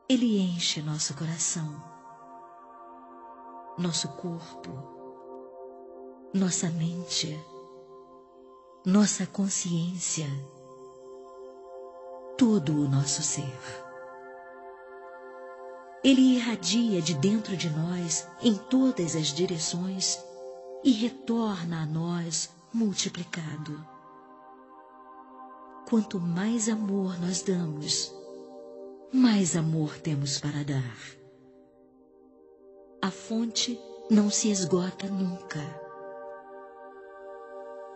Ele 0.07 0.39
enche 0.39 0.83
nosso 0.83 1.15
coração, 1.15 1.83
nosso 3.79 4.09
corpo, 4.09 4.71
nossa 6.35 6.69
mente, 6.69 7.35
nossa 8.85 9.27
consciência, 9.27 10.27
todo 12.37 12.75
o 12.75 12.87
nosso 12.87 13.23
ser. 13.23 13.59
Ele 16.05 16.37
irradia 16.37 17.01
de 17.01 17.15
dentro 17.15 17.57
de 17.57 17.71
nós 17.71 18.29
em 18.43 18.55
todas 18.55 19.17
as 19.17 19.29
direções 19.29 20.23
e 20.85 20.93
retorna 20.93 21.85
a 21.85 21.87
nós 21.87 22.51
multiplicado. 22.71 23.98
Quanto 25.89 26.21
mais 26.21 26.69
amor 26.69 27.19
nós 27.19 27.41
damos, 27.41 28.15
mais 29.11 29.57
amor 29.57 29.99
temos 29.99 30.39
para 30.39 30.63
dar. 30.63 30.99
A 33.01 33.11
fonte 33.11 33.81
não 34.11 34.29
se 34.29 34.51
esgota 34.51 35.07
nunca. 35.07 35.59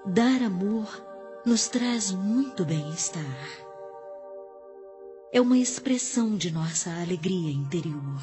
Dar 0.06 0.42
amor 0.42 0.88
nos 1.44 1.68
traz 1.68 2.10
muito 2.12 2.64
bem-estar. 2.64 3.22
É 5.30 5.38
uma 5.38 5.58
expressão 5.58 6.34
de 6.34 6.50
nossa 6.50 6.88
alegria 7.02 7.52
interior. 7.52 8.22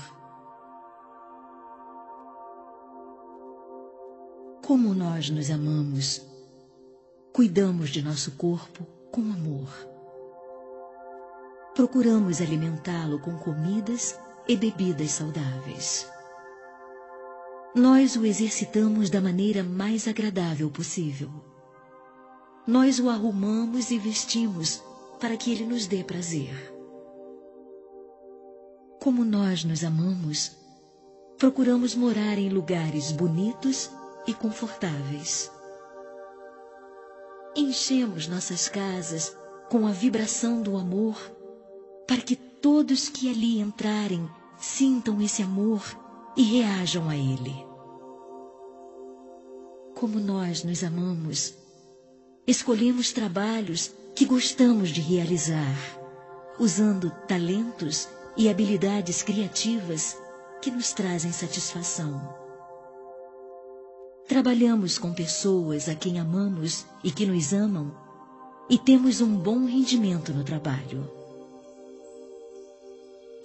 Como 4.65 4.95
nós 4.95 5.29
nos 5.29 5.51
amamos, 5.51 6.25
cuidamos 7.31 7.91
de 7.91 8.01
nosso 8.01 8.31
corpo 8.31 8.97
com 9.11 9.21
amor 9.21 9.89
procuramos 11.79 12.41
alimentá-lo 12.41 13.19
com 13.19 13.37
comidas 13.37 14.19
e 14.45 14.57
bebidas 14.57 15.11
saudáveis. 15.11 16.05
Nós 17.73 18.17
o 18.17 18.25
exercitamos 18.25 19.09
da 19.09 19.21
maneira 19.21 19.63
mais 19.63 20.05
agradável 20.05 20.69
possível. 20.69 21.29
Nós 22.67 22.99
o 22.99 23.09
arrumamos 23.09 23.91
e 23.91 23.97
vestimos 23.97 24.83
para 25.21 25.37
que 25.37 25.53
ele 25.53 25.65
nos 25.65 25.87
dê 25.87 26.03
prazer. 26.03 26.53
Como 29.01 29.23
nós 29.23 29.63
nos 29.63 29.81
amamos, 29.81 30.57
procuramos 31.37 31.95
morar 31.95 32.37
em 32.37 32.49
lugares 32.49 33.13
bonitos 33.13 33.89
e 34.27 34.33
confortáveis. 34.33 35.49
Enchemos 37.55 38.27
nossas 38.27 38.69
casas 38.69 39.35
com 39.69 39.87
a 39.87 39.91
vibração 39.91 40.61
do 40.61 40.77
amor 40.77 41.17
para 42.07 42.21
que 42.21 42.35
todos 42.35 43.09
que 43.09 43.29
ali 43.29 43.59
entrarem 43.59 44.29
sintam 44.57 45.21
esse 45.21 45.41
amor 45.41 45.83
e 46.35 46.43
reajam 46.43 47.09
a 47.09 47.15
ele. 47.15 47.53
Como 49.95 50.19
nós 50.19 50.63
nos 50.63 50.83
amamos, 50.83 51.55
escolhemos 52.47 53.11
trabalhos 53.11 53.91
que 54.15 54.25
gostamos 54.25 54.89
de 54.89 55.01
realizar, 55.01 55.75
usando 56.59 57.11
talentos 57.27 58.07
e 58.37 58.49
habilidades 58.49 59.23
criativas 59.23 60.17
que 60.61 60.71
nos 60.71 60.93
trazem 60.93 61.31
satisfação. 61.31 62.48
Trabalhamos 64.29 64.97
com 64.97 65.11
pessoas 65.11 65.89
a 65.89 65.95
quem 65.95 66.17
amamos 66.19 66.85
e 67.03 67.11
que 67.11 67.25
nos 67.25 67.51
amam 67.51 67.93
e 68.69 68.77
temos 68.77 69.19
um 69.19 69.35
bom 69.35 69.65
rendimento 69.65 70.31
no 70.31 70.45
trabalho 70.45 71.19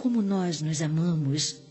como 0.05 0.21
nós 0.21 0.61
nos 0.61 0.83
amamos, 0.83 1.63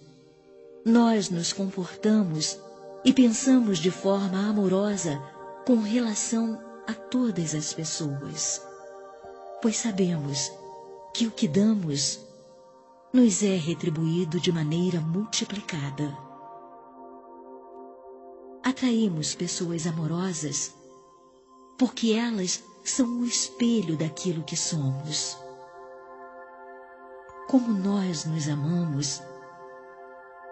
nós 0.83 1.29
nos 1.29 1.53
comportamos 1.53 2.57
e 3.05 3.13
pensamos 3.13 3.77
de 3.77 3.91
forma 3.91 4.49
amorosa 4.49 5.21
com 5.67 5.75
relação 5.75 6.59
a 6.87 6.95
todas 6.95 7.53
as 7.53 7.71
pessoas, 7.71 8.59
pois 9.61 9.77
sabemos 9.77 10.51
que 11.13 11.27
o 11.27 11.31
que 11.31 11.47
damos 11.47 12.21
nos 13.13 13.43
é 13.43 13.55
retribuído 13.55 14.39
de 14.39 14.51
maneira 14.51 14.99
multiplicada. 14.99 16.32
Atraímos 18.73 19.35
pessoas 19.35 19.85
amorosas 19.85 20.73
porque 21.77 22.11
elas 22.13 22.63
são 22.83 23.19
o 23.19 23.23
espelho 23.23 23.95
daquilo 23.95 24.41
que 24.41 24.57
somos 24.57 25.37
como 27.47 27.71
nós 27.71 28.25
nos 28.25 28.49
amamos, 28.49 29.21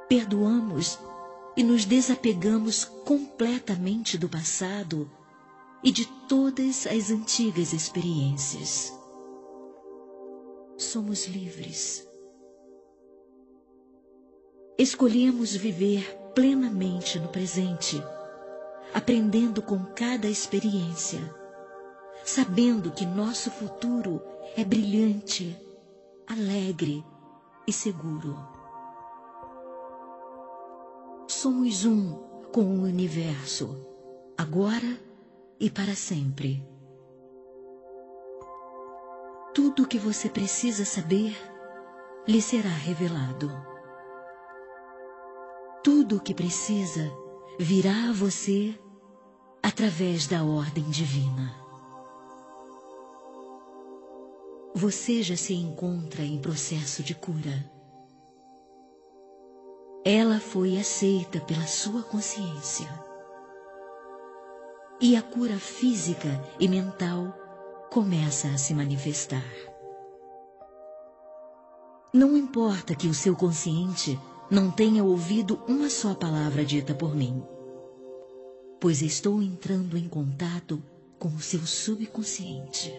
perdoamos 0.07 0.99
e 1.57 1.63
nos 1.63 1.84
desapegamos 1.84 2.86
completamente 2.86 4.19
do 4.19 4.30
passado 4.30 5.09
e 5.84 5.91
de 5.91 6.05
todas 6.30 6.86
as 6.86 7.09
antigas 7.09 7.74
experiências. 7.74 8.93
Somos 10.78 11.26
livres. 11.26 12.07
escolhemos 14.78 15.55
viver 15.55 16.20
plenamente 16.34 17.19
no 17.19 17.27
presente, 17.27 18.01
aprendendo 18.93 19.61
com 19.61 19.86
cada 19.95 20.27
experiência, 20.27 21.19
sabendo 22.23 22.91
que 22.91 23.05
nosso 23.05 23.49
futuro 23.51 24.21
é 24.55 24.63
brilhante, 24.63 25.57
alegre 26.27 27.03
e 27.67 27.73
seguro. 27.73 28.38
Somos 31.27 31.86
um 31.86 32.13
com 32.51 32.63
o 32.63 32.84
universo, 32.84 33.86
agora 34.38 34.99
e 35.59 35.69
para 35.69 35.95
sempre. 35.95 36.65
Tudo 39.53 39.84
o 39.84 39.88
que 39.88 39.97
você 39.97 40.29
precisa 40.29 40.86
saber 40.86 41.36
lhe 42.27 42.41
será 42.41 42.69
revelado. 42.69 43.70
Tudo 45.84 46.17
o 46.17 46.19
que 46.19 46.32
precisa 46.32 47.11
virá 47.57 48.09
a 48.09 48.13
você 48.13 48.79
através 49.63 50.27
da 50.27 50.43
ordem 50.43 50.88
divina. 50.91 51.55
Você 54.75 55.23
já 55.23 55.36
se 55.36 55.55
encontra 55.55 56.21
em 56.21 56.39
processo 56.39 57.01
de 57.01 57.15
cura. 57.15 57.67
Ela 60.05 60.39
foi 60.39 60.77
aceita 60.77 61.39
pela 61.39 61.65
sua 61.65 62.03
consciência. 62.03 62.88
E 64.99 65.15
a 65.15 65.21
cura 65.23 65.57
física 65.57 66.29
e 66.59 66.67
mental 66.67 67.36
começa 67.89 68.49
a 68.49 68.57
se 68.59 68.75
manifestar. 68.75 69.43
Não 72.13 72.38
importa 72.38 72.93
que 72.93 73.07
o 73.07 73.15
seu 73.15 73.36
consciente 73.36 74.19
não 74.52 74.70
tenha 74.70 75.02
ouvido 75.02 75.64
uma 75.66 75.89
só 75.89 76.14
palavra 76.14 76.66
dita 76.66 76.93
por 76.93 77.16
mim, 77.16 77.41
pois 78.82 79.02
estou 79.02 79.41
entrando 79.41 79.97
em 79.97 80.10
contato 80.10 80.84
com 81.18 81.30
o 81.30 81.39
seu 81.39 81.66
subconsciente. 81.66 82.93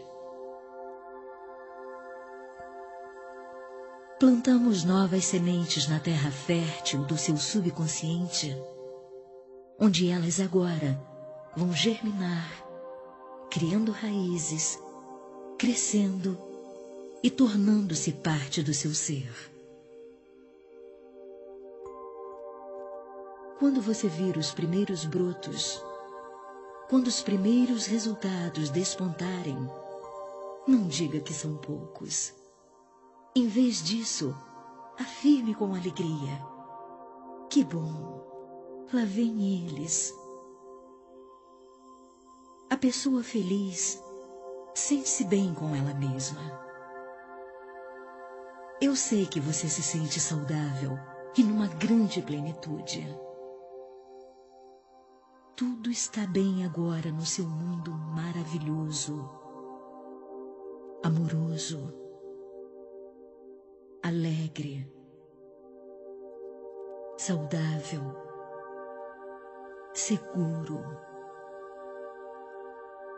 Plantamos 4.19 4.83
novas 4.83 5.27
sementes 5.27 5.87
na 5.89 6.01
terra 6.01 6.31
fértil 6.31 7.05
do 7.05 7.19
seu 7.19 7.37
subconsciente, 7.37 8.57
onde 9.79 10.09
elas 10.09 10.41
agora 10.41 10.99
vão 11.55 11.71
germinar, 11.75 12.51
criando 13.51 13.93
raízes, 13.93 14.79
crescendo 15.59 16.39
e 17.23 17.29
tornando-se 17.29 18.11
parte 18.13 18.63
do 18.63 18.73
seu 18.73 18.95
ser. 18.95 19.52
Quando 23.63 23.81
você 23.81 24.09
vir 24.09 24.37
os 24.37 24.51
primeiros 24.51 25.05
brotos, 25.05 25.81
quando 26.91 27.07
os 27.07 27.23
primeiros 27.23 27.87
resultados 27.87 28.71
despontarem, 28.71 29.57
não 30.67 30.89
diga 30.89 31.21
que 31.21 31.33
são 31.33 31.57
poucos 31.59 32.35
em 33.37 33.47
vez 33.47 33.81
disso, 33.81 34.35
afirme 34.99 35.55
com 35.55 35.77
alegria: 35.77 36.45
Que 37.49 37.63
bom, 37.63 38.85
lá 38.93 39.05
vem 39.05 39.65
eles. 39.65 40.13
A 42.69 42.77
pessoa 42.77 43.23
feliz 43.23 44.03
sente-se 44.75 45.23
bem 45.23 45.55
com 45.55 45.73
ela 45.73 45.95
mesma. 45.95 46.41
Eu 48.81 48.97
sei 48.97 49.25
que 49.25 49.39
você 49.39 49.69
se 49.69 49.85
sente 49.85 50.19
saudável 50.19 50.99
e 51.39 51.45
numa 51.45 51.69
grande 51.69 52.21
plenitude. 52.21 53.22
Tudo 55.63 55.91
está 55.91 56.27
bem 56.27 56.65
agora 56.65 57.13
no 57.13 57.25
seu 57.25 57.47
mundo 57.47 57.93
maravilhoso, 57.93 59.31
amoroso 61.05 61.79
alegre, 64.03 64.93
saudável, 67.17 68.03
seguro, 69.95 70.81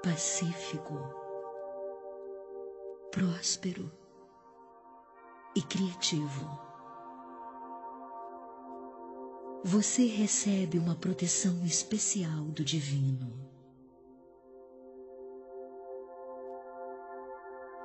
pacífico, 0.03 0.99
próspero 3.11 3.91
e 5.57 5.63
criativo. 5.63 6.64
Você 9.67 10.05
recebe 10.05 10.79
uma 10.79 10.95
proteção 10.95 11.65
especial 11.65 12.45
do 12.49 12.63
Divino. 12.63 13.33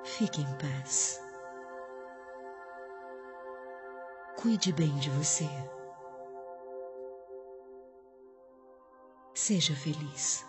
Fique 0.04 0.42
em 0.42 0.58
paz. 0.58 1.22
Cuide 4.36 4.74
bem 4.74 4.94
de 4.98 5.10
você. 5.12 5.48
Seja 9.34 9.74
feliz. 9.74 10.49